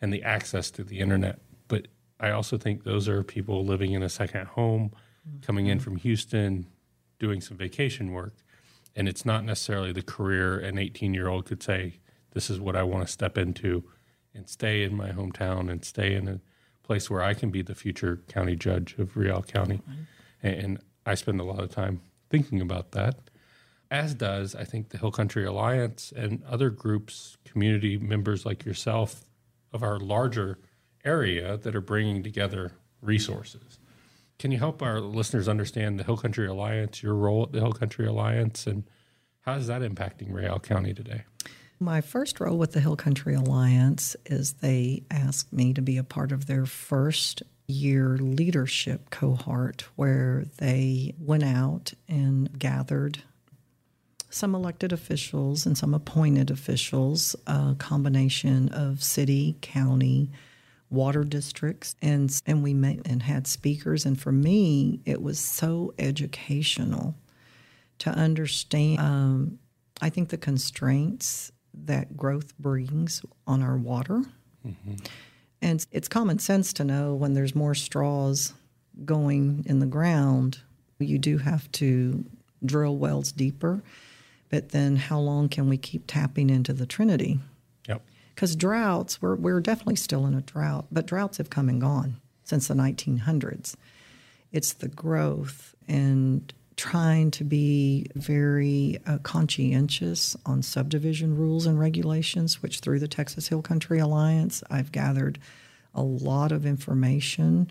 and 0.00 0.12
the 0.12 0.22
access 0.22 0.70
to 0.70 0.84
the 0.84 1.00
internet. 1.00 1.40
But 1.68 1.88
I 2.20 2.30
also 2.30 2.56
think 2.56 2.84
those 2.84 3.08
are 3.08 3.22
people 3.22 3.64
living 3.64 3.92
in 3.92 4.02
a 4.02 4.08
second 4.08 4.46
home, 4.46 4.92
mm-hmm. 5.28 5.40
coming 5.40 5.66
in 5.66 5.80
from 5.80 5.96
Houston, 5.96 6.66
doing 7.18 7.40
some 7.40 7.56
vacation 7.56 8.12
work. 8.12 8.34
And 8.94 9.08
it's 9.08 9.26
not 9.26 9.44
necessarily 9.44 9.92
the 9.92 10.02
career 10.02 10.58
an 10.58 10.78
18 10.78 11.12
year 11.12 11.28
old 11.28 11.46
could 11.46 11.62
say, 11.62 11.98
This 12.32 12.48
is 12.48 12.60
what 12.60 12.76
I 12.76 12.84
want 12.84 13.06
to 13.06 13.12
step 13.12 13.36
into 13.36 13.84
and 14.34 14.48
stay 14.48 14.84
in 14.84 14.94
my 14.96 15.10
hometown 15.10 15.70
and 15.70 15.84
stay 15.84 16.14
in 16.14 16.28
a 16.28 16.40
place 16.82 17.10
where 17.10 17.22
I 17.22 17.34
can 17.34 17.50
be 17.50 17.62
the 17.62 17.74
future 17.74 18.22
county 18.28 18.54
judge 18.54 18.94
of 18.98 19.16
Real 19.16 19.42
County. 19.42 19.80
And, 20.42 20.54
and 20.54 20.78
I 21.06 21.14
spend 21.14 21.40
a 21.40 21.44
lot 21.44 21.62
of 21.62 21.70
time 21.70 22.02
thinking 22.28 22.60
about 22.60 22.90
that 22.92 23.18
as 23.90 24.14
does 24.14 24.54
I 24.54 24.64
think 24.64 24.88
the 24.88 24.98
Hill 24.98 25.12
Country 25.12 25.44
Alliance 25.44 26.12
and 26.14 26.42
other 26.44 26.70
groups, 26.70 27.36
community 27.44 27.96
members 27.96 28.44
like 28.44 28.64
yourself 28.64 29.24
of 29.72 29.82
our 29.82 29.98
larger 29.98 30.58
area 31.04 31.56
that 31.58 31.76
are 31.76 31.80
bringing 31.80 32.22
together 32.22 32.72
resources. 33.00 33.78
Can 34.38 34.50
you 34.50 34.58
help 34.58 34.82
our 34.82 35.00
listeners 35.00 35.48
understand 35.48 35.98
the 35.98 36.04
Hill 36.04 36.16
Country 36.16 36.46
Alliance, 36.46 37.02
your 37.02 37.14
role 37.14 37.44
at 37.44 37.52
the 37.52 37.60
Hill 37.60 37.72
Country 37.72 38.06
Alliance, 38.06 38.66
and 38.66 38.84
how 39.40 39.54
is 39.54 39.68
that 39.68 39.82
impacting 39.82 40.32
Real 40.32 40.58
County 40.58 40.92
today? 40.92 41.24
My 41.78 42.00
first 42.00 42.40
role 42.40 42.58
with 42.58 42.72
the 42.72 42.80
Hill 42.80 42.96
Country 42.96 43.34
Alliance 43.34 44.16
is 44.26 44.54
they 44.54 45.04
asked 45.10 45.52
me 45.52 45.74
to 45.74 45.82
be 45.82 45.96
a 45.96 46.04
part 46.04 46.32
of 46.32 46.46
their 46.46 46.66
first 46.66 47.42
year 47.66 48.16
leadership 48.18 49.10
cohort 49.10 49.84
where 49.96 50.44
they 50.58 51.14
went 51.18 51.42
out 51.42 51.92
and 52.08 52.58
gathered 52.58 53.22
some 54.30 54.54
elected 54.54 54.92
officials 54.92 55.64
and 55.66 55.78
some 55.78 55.94
appointed 55.94 56.50
officials, 56.50 57.34
a 57.46 57.74
combination 57.78 58.68
of 58.68 59.02
city, 59.02 59.56
county, 59.62 60.30
water 60.90 61.24
districts, 61.24 61.96
and 62.02 62.40
and 62.46 62.62
we 62.62 62.74
met 62.74 63.00
and 63.06 63.22
had 63.22 63.46
speakers. 63.46 64.04
And 64.04 64.20
for 64.20 64.32
me, 64.32 65.00
it 65.04 65.22
was 65.22 65.38
so 65.38 65.94
educational 65.98 67.14
to 67.98 68.10
understand. 68.10 69.00
Um, 69.00 69.58
I 70.02 70.10
think 70.10 70.28
the 70.28 70.36
constraints 70.36 71.50
that 71.72 72.16
growth 72.16 72.56
brings 72.58 73.22
on 73.46 73.62
our 73.62 73.76
water, 73.76 74.22
and 75.62 75.84
it's 75.90 76.08
common 76.08 76.38
sense 76.38 76.72
to 76.74 76.84
know 76.84 77.14
when 77.14 77.34
there's 77.34 77.54
more 77.54 77.74
straws 77.74 78.54
going 79.04 79.64
in 79.66 79.78
the 79.78 79.86
ground, 79.86 80.58
you 80.98 81.18
do 81.18 81.38
have 81.38 81.70
to 81.72 82.24
drill 82.64 82.96
wells 82.96 83.32
deeper. 83.32 83.82
But 84.48 84.70
then, 84.70 84.96
how 84.96 85.18
long 85.18 85.48
can 85.48 85.68
we 85.68 85.76
keep 85.76 86.04
tapping 86.06 86.50
into 86.50 86.72
the 86.72 86.86
Trinity? 86.86 87.40
Yep. 87.88 88.02
Because 88.34 88.54
droughts, 88.54 89.20
we're, 89.20 89.34
we're 89.34 89.60
definitely 89.60 89.96
still 89.96 90.24
in 90.26 90.34
a 90.34 90.40
drought, 90.40 90.86
but 90.92 91.06
droughts 91.06 91.38
have 91.38 91.50
come 91.50 91.68
and 91.68 91.80
gone 91.80 92.20
since 92.44 92.68
the 92.68 92.74
1900s. 92.74 93.74
It's 94.52 94.72
the 94.72 94.88
growth 94.88 95.74
and 95.88 96.52
trying 96.76 97.30
to 97.30 97.44
be 97.44 98.06
very 98.14 98.98
uh, 99.06 99.18
conscientious 99.18 100.36
on 100.44 100.62
subdivision 100.62 101.36
rules 101.36 101.66
and 101.66 101.78
regulations, 101.78 102.62
which 102.62 102.80
through 102.80 102.98
the 102.98 103.08
Texas 103.08 103.48
Hill 103.48 103.62
Country 103.62 103.98
Alliance, 103.98 104.62
I've 104.70 104.92
gathered 104.92 105.38
a 105.94 106.02
lot 106.02 106.52
of 106.52 106.66
information 106.66 107.70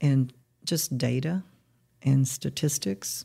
and 0.00 0.32
just 0.64 0.96
data 0.96 1.42
and 2.02 2.26
statistics 2.26 3.24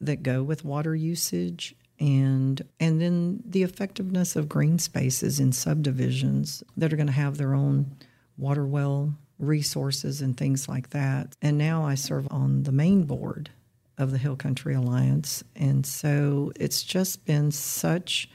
that 0.00 0.22
go 0.22 0.42
with 0.42 0.64
water 0.64 0.94
usage 0.94 1.74
and 1.98 2.62
and 2.80 3.00
then 3.00 3.42
the 3.46 3.62
effectiveness 3.62 4.34
of 4.34 4.48
green 4.48 4.78
spaces 4.78 5.38
in 5.38 5.52
subdivisions 5.52 6.62
that 6.76 6.92
are 6.92 6.96
going 6.96 7.06
to 7.06 7.12
have 7.12 7.38
their 7.38 7.54
own 7.54 7.94
water 8.36 8.66
well 8.66 9.14
resources 9.38 10.20
and 10.20 10.36
things 10.36 10.68
like 10.68 10.90
that. 10.90 11.36
And 11.40 11.58
now 11.58 11.84
I 11.84 11.94
serve 11.94 12.28
on 12.30 12.64
the 12.64 12.72
main 12.72 13.04
board 13.04 13.50
of 13.98 14.10
the 14.10 14.18
Hill 14.18 14.36
Country 14.36 14.74
Alliance 14.74 15.44
and 15.54 15.84
so 15.86 16.52
it's 16.56 16.82
just 16.82 17.24
been 17.24 17.50
such 17.50 18.28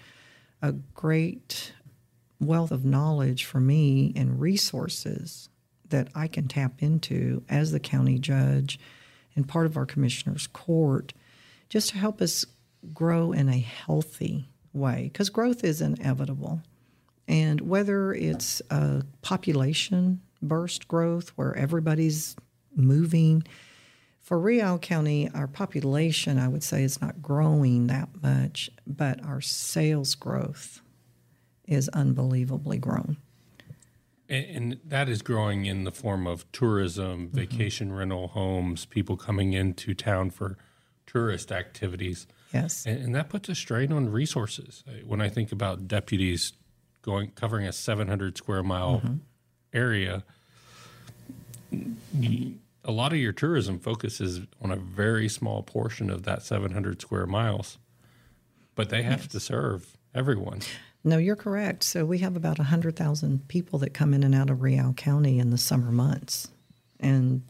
a 0.61 0.71
great 0.71 1.73
wealth 2.39 2.71
of 2.71 2.85
knowledge 2.85 3.45
for 3.45 3.59
me 3.59 4.13
and 4.15 4.39
resources 4.39 5.49
that 5.89 6.09
I 6.13 6.27
can 6.27 6.47
tap 6.47 6.73
into 6.79 7.43
as 7.49 7.71
the 7.71 7.79
county 7.79 8.19
judge 8.19 8.79
and 9.35 9.47
part 9.47 9.65
of 9.65 9.77
our 9.77 9.85
commissioner's 9.85 10.47
court 10.47 11.13
just 11.69 11.89
to 11.89 11.97
help 11.97 12.21
us 12.21 12.45
grow 12.93 13.31
in 13.31 13.49
a 13.49 13.59
healthy 13.59 14.49
way 14.73 15.09
because 15.11 15.29
growth 15.29 15.63
is 15.63 15.81
inevitable. 15.81 16.61
And 17.27 17.61
whether 17.61 18.13
it's 18.13 18.61
a 18.69 19.03
population 19.21 20.21
burst 20.41 20.87
growth 20.87 21.29
where 21.29 21.55
everybody's 21.55 22.35
moving, 22.75 23.43
for 24.27 24.37
Real 24.37 24.77
County, 24.77 25.31
our 25.33 25.47
population, 25.47 26.37
I 26.37 26.49
would 26.49 26.61
say, 26.61 26.83
is 26.83 26.99
not 26.99 27.21
growing 27.21 27.87
that 27.87 28.09
much, 28.21 28.69
but 28.85 29.23
our 29.23 29.39
sales 29.39 30.15
growth 30.15 30.81
is 31.65 31.87
unbelievably 31.93 32.79
grown. 32.79 33.15
And, 34.27 34.45
and 34.45 34.79
that 34.83 35.07
is 35.07 35.21
growing 35.21 35.65
in 35.65 35.85
the 35.85 35.93
form 35.93 36.27
of 36.27 36.45
tourism, 36.51 37.27
mm-hmm. 37.27 37.37
vacation 37.37 37.93
rental 37.93 38.27
homes, 38.27 38.83
people 38.83 39.15
coming 39.15 39.53
into 39.53 39.93
town 39.93 40.31
for 40.31 40.57
tourist 41.05 41.49
activities. 41.49 42.27
Yes. 42.53 42.85
And, 42.85 43.01
and 43.01 43.15
that 43.15 43.29
puts 43.29 43.47
a 43.47 43.55
strain 43.55 43.93
on 43.93 44.09
resources. 44.09 44.83
When 45.05 45.21
I 45.21 45.29
think 45.29 45.53
about 45.53 45.87
deputies 45.87 46.51
going 47.01 47.31
covering 47.31 47.65
a 47.65 47.71
700 47.71 48.37
square 48.37 48.61
mile 48.61 48.97
mm-hmm. 48.97 49.15
area, 49.73 50.25
y- 51.71 52.55
a 52.87 52.91
lot 52.91 53.11
of 53.11 53.19
your 53.19 53.33
tourism 53.33 53.79
focuses 53.79 54.41
on 54.61 54.71
a 54.71 54.77
very 54.77 55.27
small 55.27 55.61
portion 55.61 56.09
of 56.09 56.23
that 56.23 56.41
700 56.41 57.01
square 57.01 57.25
miles, 57.25 57.77
but 58.75 58.89
they 58.89 59.03
have 59.03 59.27
to 59.27 59.39
serve 59.41 59.97
everyone. 60.15 60.61
No, 61.03 61.17
you're 61.17 61.35
correct. 61.35 61.83
So 61.83 62.05
we 62.05 62.19
have 62.19 62.37
about 62.37 62.57
100,000 62.57 63.47
people 63.49 63.79
that 63.79 63.93
come 63.93 64.13
in 64.13 64.23
and 64.23 64.33
out 64.33 64.49
of 64.49 64.61
Real 64.61 64.93
County 64.93 65.37
in 65.37 65.49
the 65.49 65.57
summer 65.57 65.91
months. 65.91 66.47
And 66.99 67.43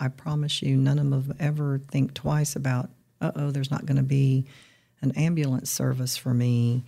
I 0.00 0.08
promise 0.08 0.62
you, 0.62 0.76
none 0.76 0.98
of 0.98 1.10
them 1.10 1.36
ever 1.38 1.78
think 1.78 2.14
twice 2.14 2.56
about, 2.56 2.88
uh 3.20 3.32
oh, 3.36 3.50
there's 3.50 3.70
not 3.70 3.84
going 3.84 3.98
to 3.98 4.02
be 4.02 4.46
an 5.02 5.12
ambulance 5.12 5.70
service 5.70 6.16
for 6.16 6.32
me, 6.32 6.84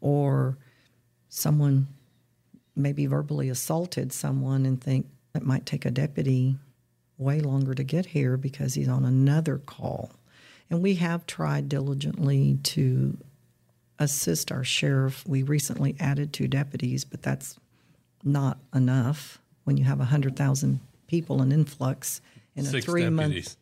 or 0.00 0.56
someone 1.28 1.88
maybe 2.74 3.06
verbally 3.06 3.50
assaulted 3.50 4.12
someone 4.12 4.66
and 4.66 4.80
think 4.80 5.06
it 5.34 5.42
might 5.42 5.66
take 5.66 5.84
a 5.84 5.90
deputy 5.90 6.56
way 7.18 7.40
longer 7.40 7.74
to 7.74 7.84
get 7.84 8.06
here 8.06 8.36
because 8.36 8.74
he's 8.74 8.88
on 8.88 9.04
another 9.04 9.58
call. 9.58 10.10
And 10.70 10.82
we 10.82 10.94
have 10.96 11.26
tried 11.26 11.68
diligently 11.68 12.58
to 12.64 13.16
assist 13.98 14.50
our 14.50 14.64
sheriff. 14.64 15.24
We 15.26 15.42
recently 15.42 15.94
added 16.00 16.32
two 16.32 16.48
deputies, 16.48 17.04
but 17.04 17.22
that's 17.22 17.56
not 18.22 18.58
enough 18.74 19.38
when 19.64 19.76
you 19.76 19.84
have 19.84 19.98
100,000 19.98 20.80
people 21.06 21.42
in 21.42 21.52
influx 21.52 22.20
in 22.56 22.64
a 22.66 22.68
Six 22.70 22.84
three 22.84 23.08
month 23.08 23.56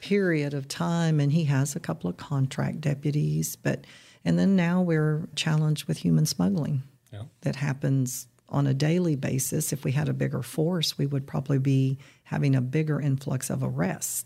period 0.00 0.54
of 0.54 0.68
time. 0.68 1.20
And 1.20 1.32
he 1.32 1.44
has 1.44 1.74
a 1.76 1.80
couple 1.80 2.08
of 2.08 2.16
contract 2.16 2.80
deputies. 2.80 3.56
But, 3.56 3.84
and 4.24 4.38
then 4.38 4.56
now 4.56 4.80
we're 4.80 5.28
challenged 5.34 5.86
with 5.86 5.98
human 5.98 6.24
smuggling 6.24 6.82
Yeah. 7.12 7.24
that 7.42 7.56
happens 7.56 8.28
on 8.48 8.66
a 8.66 8.74
daily 8.74 9.16
basis. 9.16 9.72
If 9.72 9.84
we 9.84 9.92
had 9.92 10.08
a 10.08 10.14
bigger 10.14 10.42
force, 10.42 10.96
we 10.96 11.06
would 11.06 11.26
probably 11.26 11.58
be 11.58 11.98
having 12.24 12.54
a 12.54 12.60
bigger 12.60 13.00
influx 13.00 13.50
of 13.50 13.62
arrests. 13.62 14.24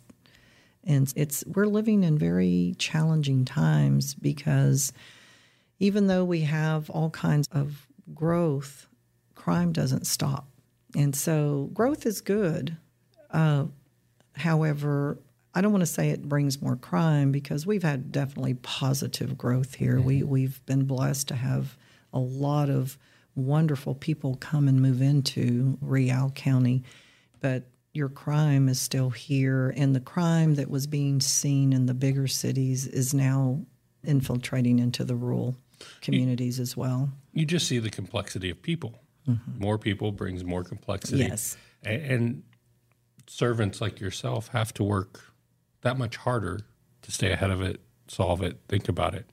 And 0.84 1.12
it's 1.16 1.44
we're 1.46 1.66
living 1.66 2.02
in 2.02 2.18
very 2.18 2.74
challenging 2.78 3.44
times 3.44 4.14
because 4.14 4.92
even 5.78 6.06
though 6.06 6.24
we 6.24 6.42
have 6.42 6.90
all 6.90 7.10
kinds 7.10 7.48
of 7.52 7.86
growth, 8.14 8.88
crime 9.34 9.72
doesn't 9.72 10.06
stop. 10.06 10.48
And 10.96 11.14
so 11.14 11.70
growth 11.72 12.04
is 12.04 12.20
good. 12.20 12.76
Uh, 13.30 13.66
however, 14.36 15.18
I 15.54 15.60
don't 15.60 15.72
want 15.72 15.82
to 15.82 15.86
say 15.86 16.10
it 16.10 16.28
brings 16.28 16.62
more 16.62 16.76
crime 16.76 17.30
because 17.30 17.66
we've 17.66 17.82
had 17.82 18.10
definitely 18.10 18.54
positive 18.54 19.36
growth 19.36 19.74
here. 19.74 19.96
Mm-hmm. 19.96 20.06
We 20.06 20.22
we've 20.22 20.66
been 20.66 20.84
blessed 20.84 21.28
to 21.28 21.36
have 21.36 21.76
a 22.12 22.18
lot 22.18 22.70
of 22.70 22.98
wonderful 23.34 23.94
people 23.94 24.36
come 24.36 24.68
and 24.68 24.80
move 24.80 25.00
into 25.00 25.78
Real 25.80 26.30
County, 26.34 26.82
but 27.40 27.64
your 27.92 28.08
crime 28.08 28.68
is 28.68 28.80
still 28.80 29.10
here, 29.10 29.72
and 29.76 29.94
the 29.94 30.00
crime 30.00 30.54
that 30.54 30.70
was 30.70 30.86
being 30.86 31.20
seen 31.20 31.72
in 31.72 31.86
the 31.86 31.94
bigger 31.94 32.26
cities 32.26 32.86
is 32.86 33.12
now 33.12 33.60
infiltrating 34.02 34.78
into 34.78 35.04
the 35.04 35.14
rural 35.14 35.56
communities 36.00 36.58
you, 36.58 36.62
as 36.62 36.76
well. 36.76 37.10
You 37.32 37.44
just 37.44 37.66
see 37.66 37.78
the 37.78 37.90
complexity 37.90 38.50
of 38.50 38.62
people. 38.62 39.00
Mm-hmm. 39.28 39.58
More 39.58 39.78
people 39.78 40.10
brings 40.10 40.42
more 40.42 40.64
complexity. 40.64 41.18
Yes, 41.18 41.56
and, 41.82 42.02
and 42.02 42.42
servants 43.26 43.80
like 43.80 44.00
yourself 44.00 44.48
have 44.48 44.72
to 44.74 44.84
work 44.84 45.20
that 45.82 45.98
much 45.98 46.16
harder 46.16 46.60
to 47.02 47.12
stay 47.12 47.32
ahead 47.32 47.50
of 47.50 47.60
it, 47.60 47.80
solve 48.08 48.42
it, 48.42 48.60
think 48.68 48.88
about 48.88 49.14
it. 49.14 49.26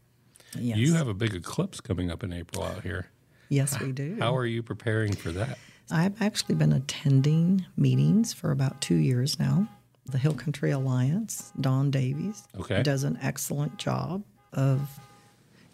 Yes. 0.58 0.78
You 0.78 0.96
have 0.96 1.08
a 1.08 1.14
big 1.14 1.36
eclipse 1.36 1.80
coming 1.80 2.10
up 2.12 2.24
in 2.24 2.34
April 2.34 2.64
out 2.64 2.84
here. 2.84 3.10
Yes, 3.50 3.80
we 3.80 3.92
do. 3.92 4.18
How 4.20 4.36
are 4.36 4.46
you 4.46 4.64
preparing 4.64 5.16
for 5.16 5.32
that? 5.32 5.58
I've 5.92 6.22
actually 6.22 6.56
been 6.56 6.72
attending 6.72 7.66
meetings 7.76 8.32
for 8.32 8.52
about 8.52 8.80
two 8.80 8.96
years 8.96 9.40
now. 9.40 9.68
The 10.06 10.20
Hill 10.20 10.34
Country 10.34 10.72
Alliance, 10.72 11.52
Don 11.60 11.92
Davies, 11.92 12.48
okay. 12.60 12.84
does 12.84 13.04
an 13.04 13.18
excellent 13.22 13.78
job 13.78 14.24
of 14.54 14.82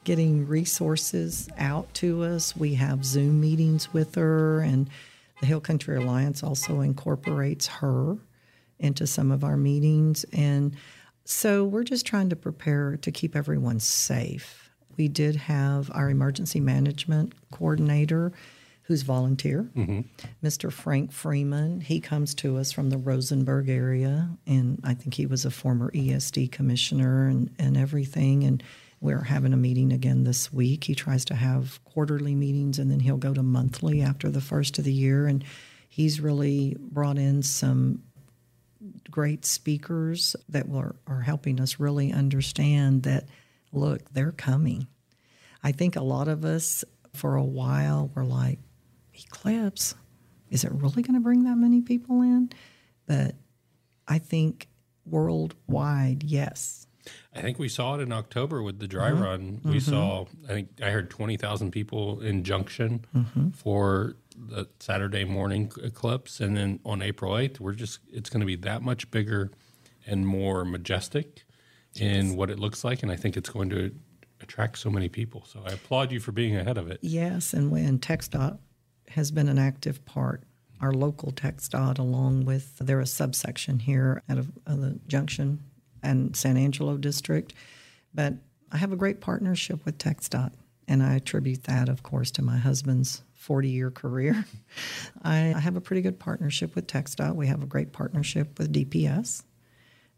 getting 0.06 0.48
resources 0.48 1.50
out 1.58 1.94
to 1.96 2.24
us. 2.24 2.56
We 2.56 2.76
have 2.76 3.04
Zoom 3.04 3.42
meetings 3.42 3.94
with 3.94 4.16
her, 4.16 4.62
and 4.62 4.90
the 5.42 5.48
Hill 5.48 5.62
Country 5.62 5.98
Alliance 5.98 6.44
also 6.44 6.82
incorporates 6.82 7.68
her 7.68 8.18
into 8.80 9.08
some 9.08 9.32
of 9.32 9.44
our 9.44 9.58
meetings. 9.58 10.26
And 10.32 10.76
so 11.24 11.66
we're 11.66 11.84
just 11.84 12.06
trying 12.06 12.30
to 12.30 12.36
prepare 12.36 12.98
to 12.98 13.12
keep 13.12 13.36
everyone 13.36 13.80
safe. 13.80 14.65
We 14.98 15.08
did 15.08 15.36
have 15.36 15.92
our 15.94 16.10
emergency 16.10 16.60
management 16.60 17.34
coordinator 17.52 18.32
who's 18.84 19.02
volunteer, 19.02 19.68
mm-hmm. 19.76 20.02
Mr. 20.46 20.72
Frank 20.72 21.12
Freeman. 21.12 21.82
He 21.82 22.00
comes 22.00 22.36
to 22.36 22.58
us 22.58 22.72
from 22.72 22.92
the 22.92 22.98
Rosenberg 22.98 23.68
area, 23.68 24.30
and 24.46 24.80
I 24.84 24.94
think 24.94 25.16
he 25.16 25.26
was 25.26 25.44
a 25.44 25.52
former 25.52 25.90
ESD 25.92 26.52
commissioner 26.52 27.28
and, 27.28 27.50
and 27.58 27.78
everything. 27.78 28.44
And 28.44 28.64
we're 29.02 29.24
having 29.24 29.54
a 29.54 29.58
meeting 29.58 29.92
again 29.92 30.24
this 30.24 30.54
week. 30.54 30.84
He 30.84 30.94
tries 30.94 31.26
to 31.26 31.36
have 31.36 31.84
quarterly 31.84 32.36
meetings, 32.36 32.78
and 32.78 32.92
then 32.92 33.00
he'll 33.00 33.18
go 33.18 33.34
to 33.34 33.42
monthly 33.42 34.04
after 34.04 34.30
the 34.30 34.42
first 34.42 34.78
of 34.78 34.84
the 34.84 34.94
year. 34.94 35.26
And 35.26 35.44
he's 35.90 36.22
really 36.22 36.78
brought 36.80 37.18
in 37.18 37.42
some 37.42 38.04
great 39.10 39.46
speakers 39.46 40.36
that 40.50 40.70
were, 40.70 40.96
are 41.08 41.22
helping 41.22 41.60
us 41.60 41.80
really 41.80 42.14
understand 42.14 43.04
that, 43.04 43.26
look, 43.76 44.14
they're 44.14 44.32
coming. 44.32 44.88
I 45.64 45.72
think 45.72 45.96
a 45.96 46.02
lot 46.02 46.28
of 46.28 46.46
us, 46.46 46.84
for 47.14 47.36
a 47.36 47.44
while, 47.44 48.12
were 48.16 48.26
like, 48.26 48.60
Eclipse, 49.14 49.96
is 50.50 50.64
it 50.64 50.72
really 50.72 51.02
going 51.02 51.16
to 51.16 51.22
bring 51.22 51.44
that 51.44 51.56
many 51.56 51.82
people 51.82 52.22
in? 52.22 52.50
But 53.08 53.36
I 54.08 54.20
think 54.20 54.68
worldwide, 55.06 56.24
yes. 56.24 56.88
I 57.36 57.42
think 57.42 57.60
we 57.60 57.70
saw 57.70 57.96
it 57.96 58.02
in 58.02 58.12
October 58.12 58.64
with 58.64 58.80
the 58.80 58.88
dry 58.88 59.12
mm-hmm. 59.12 59.24
run. 59.24 59.62
We 59.64 59.78
mm-hmm. 59.78 59.92
saw, 59.92 60.26
I 60.46 60.54
think 60.54 60.70
I 60.82 60.90
heard 60.90 61.10
20,000 61.10 61.72
people 61.72 62.20
in 62.22 62.44
Junction 62.44 63.06
mm-hmm. 63.16 63.50
for 63.50 64.16
the 64.38 64.68
Saturday 64.80 65.24
morning 65.24 65.72
eclipse, 65.82 66.40
and 66.40 66.58
then 66.58 66.80
on 66.86 67.02
April 67.02 67.38
eighth, 67.38 67.60
we're 67.60 67.74
just 67.74 68.00
it's 68.12 68.30
going 68.30 68.42
to 68.42 68.46
be 68.46 68.56
that 68.58 68.82
much 68.82 69.10
bigger 69.12 69.52
and 70.06 70.28
more 70.28 70.66
majestic 70.66 71.45
in 72.00 72.36
what 72.36 72.50
it 72.50 72.60
looks 72.60 72.84
like, 72.84 73.04
and 73.04 73.12
I 73.12 73.16
think 73.16 73.38
it's 73.38 73.50
going 73.50 73.70
to 73.70 73.92
attract 74.42 74.78
so 74.78 74.90
many 74.90 75.10
people. 75.10 75.46
So 75.46 75.62
I 75.66 75.72
applaud 75.72 76.12
you 76.12 76.20
for 76.20 76.32
being 76.32 76.56
ahead 76.56 76.78
of 76.78 76.90
it. 76.90 77.00
Yes, 77.02 77.54
and 77.54 77.72
when 77.72 78.00
TxDOT 78.00 78.58
has 79.10 79.32
been 79.32 79.48
an 79.48 79.58
active 79.58 80.04
part, 80.06 80.44
our 80.82 80.94
local 80.94 81.32
TxDOT, 81.32 82.00
along 82.00 82.46
with 82.46 82.78
they're 82.80 83.00
a 83.00 83.06
subsection 83.06 83.80
here 83.80 84.22
out 84.30 84.38
of, 84.38 84.52
of 84.66 84.82
the 84.82 85.00
Junction 85.08 85.64
and 86.04 86.36
San 86.36 86.58
Angelo 86.58 86.98
district, 86.98 87.54
but 88.14 88.34
I 88.72 88.78
have 88.78 88.92
a 88.92 88.98
great 88.98 89.22
partnership 89.22 89.86
with 89.86 89.98
TxDOT, 89.98 90.52
and 90.88 91.02
I 91.02 91.16
attribute 91.16 91.64
that, 91.64 91.88
of 91.88 92.04
course, 92.04 92.30
to 92.32 92.42
my 92.42 92.58
husband's 92.58 93.24
40 93.34 93.70
year 93.70 93.92
career. 93.92 94.46
I, 95.24 95.38
have 95.38 95.76
a 95.76 95.82
pretty 95.82 96.02
good 96.02 96.20
partnership 96.20 96.76
with 96.76 96.88
TxDOT. 96.88 97.36
We 97.36 97.48
have 97.48 97.64
a 97.64 97.68
great 97.68 97.94
partnership 97.94 98.58
with 98.58 98.74
DPS. 98.74 99.44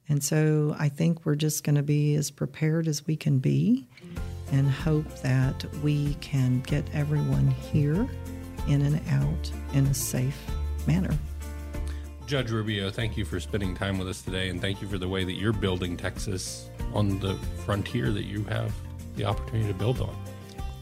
And 0.10 0.24
so 0.24 0.76
I 0.80 0.90
think 0.90 1.26
we're 1.26 1.36
just 1.36 1.64
going 1.64 1.76
to 1.76 1.84
be 1.84 2.16
as 2.16 2.32
prepared 2.32 2.88
as 2.88 3.06
we 3.06 3.16
can 3.16 3.40
be 3.40 3.88
and 4.52 4.70
hope 4.70 5.22
that 5.22 5.66
we 5.84 6.14
can 6.16 6.62
get 6.62 6.86
everyone 6.94 7.48
here 7.48 8.08
in 8.68 8.82
and 8.82 9.02
out 9.10 9.52
in 9.74 9.86
a 9.88 9.94
safe 9.94 10.40
manner. 10.86 11.14
Judge 12.26 12.52
Rubio, 12.52 12.90
thank 12.90 13.18
you 13.18 13.26
for 13.26 13.40
spending 13.40 13.74
time 13.74 13.98
with 13.98 14.10
us 14.10 14.22
today, 14.22 14.50
and 14.50 14.60
thank 14.60 14.82
you 14.82 14.88
for 14.88 14.98
the 14.98 15.08
way 15.08 15.24
that 15.24 15.34
you're 15.34 15.54
building 15.54 15.96
Texas 15.96 16.70
on 16.94 17.20
the 17.20 17.36
frontier 17.66 18.12
that 18.12 18.26
you 18.26 18.44
have 18.46 18.74
the 19.16 19.24
opportunity 19.26 19.68
to 19.68 19.74
build 19.74 20.02
on. 20.02 20.16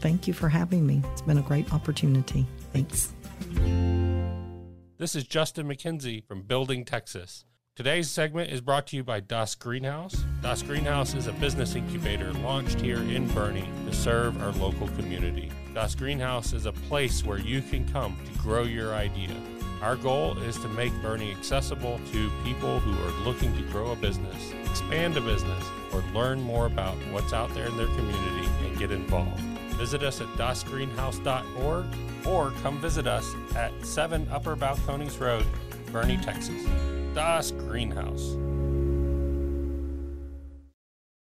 Thank 0.00 0.26
you 0.26 0.34
for 0.34 0.48
having 0.48 0.86
me. 0.86 1.02
It's 1.12 1.22
been 1.22 1.38
a 1.38 1.42
great 1.42 1.72
opportunity. 1.72 2.46
Thanks. 2.72 3.12
This 4.98 5.14
is 5.14 5.24
Justin 5.24 5.68
McKenzie 5.68 6.24
from 6.24 6.42
Building 6.42 6.84
Texas. 6.84 7.44
Today's 7.76 8.08
segment 8.08 8.50
is 8.50 8.62
brought 8.62 8.86
to 8.86 8.96
you 8.96 9.04
by 9.04 9.20
Das 9.20 9.54
Greenhouse. 9.54 10.24
Das 10.40 10.62
Greenhouse 10.62 11.12
is 11.12 11.26
a 11.26 11.32
business 11.34 11.74
incubator 11.74 12.32
launched 12.32 12.80
here 12.80 12.96
in 12.96 13.28
Boerne 13.28 13.66
to 13.84 13.94
serve 13.94 14.40
our 14.40 14.52
local 14.52 14.88
community. 14.96 15.52
Das 15.74 15.94
Greenhouse 15.94 16.54
is 16.54 16.64
a 16.64 16.72
place 16.72 17.22
where 17.22 17.36
you 17.36 17.60
can 17.60 17.86
come 17.92 18.16
to 18.24 18.38
grow 18.38 18.62
your 18.62 18.94
idea. 18.94 19.36
Our 19.82 19.96
goal 19.96 20.38
is 20.38 20.56
to 20.60 20.68
make 20.68 20.90
Boerne 21.02 21.36
accessible 21.36 22.00
to 22.12 22.30
people 22.44 22.80
who 22.80 22.92
are 23.06 23.24
looking 23.26 23.54
to 23.54 23.62
grow 23.70 23.90
a 23.90 23.96
business, 23.96 24.54
expand 24.64 25.18
a 25.18 25.20
business, 25.20 25.62
or 25.92 26.00
learn 26.14 26.40
more 26.40 26.64
about 26.64 26.96
what's 27.12 27.34
out 27.34 27.52
there 27.52 27.66
in 27.66 27.76
their 27.76 27.88
community 27.88 28.48
and 28.64 28.78
get 28.78 28.90
involved. 28.90 29.38
Visit 29.74 30.02
us 30.02 30.22
at 30.22 30.28
dasgreenhouse.org 30.28 31.84
or 32.26 32.50
come 32.62 32.80
visit 32.80 33.06
us 33.06 33.34
at 33.54 33.70
7 33.84 34.26
Upper 34.30 34.56
Balcones 34.56 35.20
Road, 35.20 35.44
Boerne, 35.92 36.24
Texas. 36.24 36.64
Das 37.16 37.50
Greenhouse. 37.50 38.36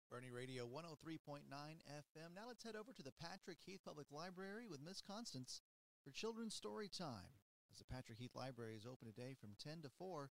Boerne 0.09 0.31
Radio 0.33 0.69
103.9 0.69 1.43
FM. 1.51 2.31
Now 2.33 2.47
let's 2.47 2.63
head 2.63 2.77
over 2.77 2.93
to 2.93 3.03
the 3.03 3.11
Patrick 3.11 3.59
Heath 3.67 3.81
Public 3.85 4.07
Library 4.13 4.69
with 4.71 4.79
Miss 4.81 5.03
Constance 5.03 5.63
for 6.05 6.13
Children's 6.13 6.55
Story 6.55 6.89
Time. 6.89 7.35
As 7.73 7.79
the 7.81 7.93
Patrick 7.93 8.19
Heath 8.21 8.37
Library 8.37 8.77
is 8.77 8.87
open 8.87 9.09
today 9.09 9.35
from 9.35 9.51
10 9.59 9.83
to 9.83 9.89
4, 9.99 10.31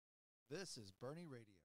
this 0.49 0.79
is 0.79 0.93
Boerne 1.03 1.27
Radio. 1.29 1.59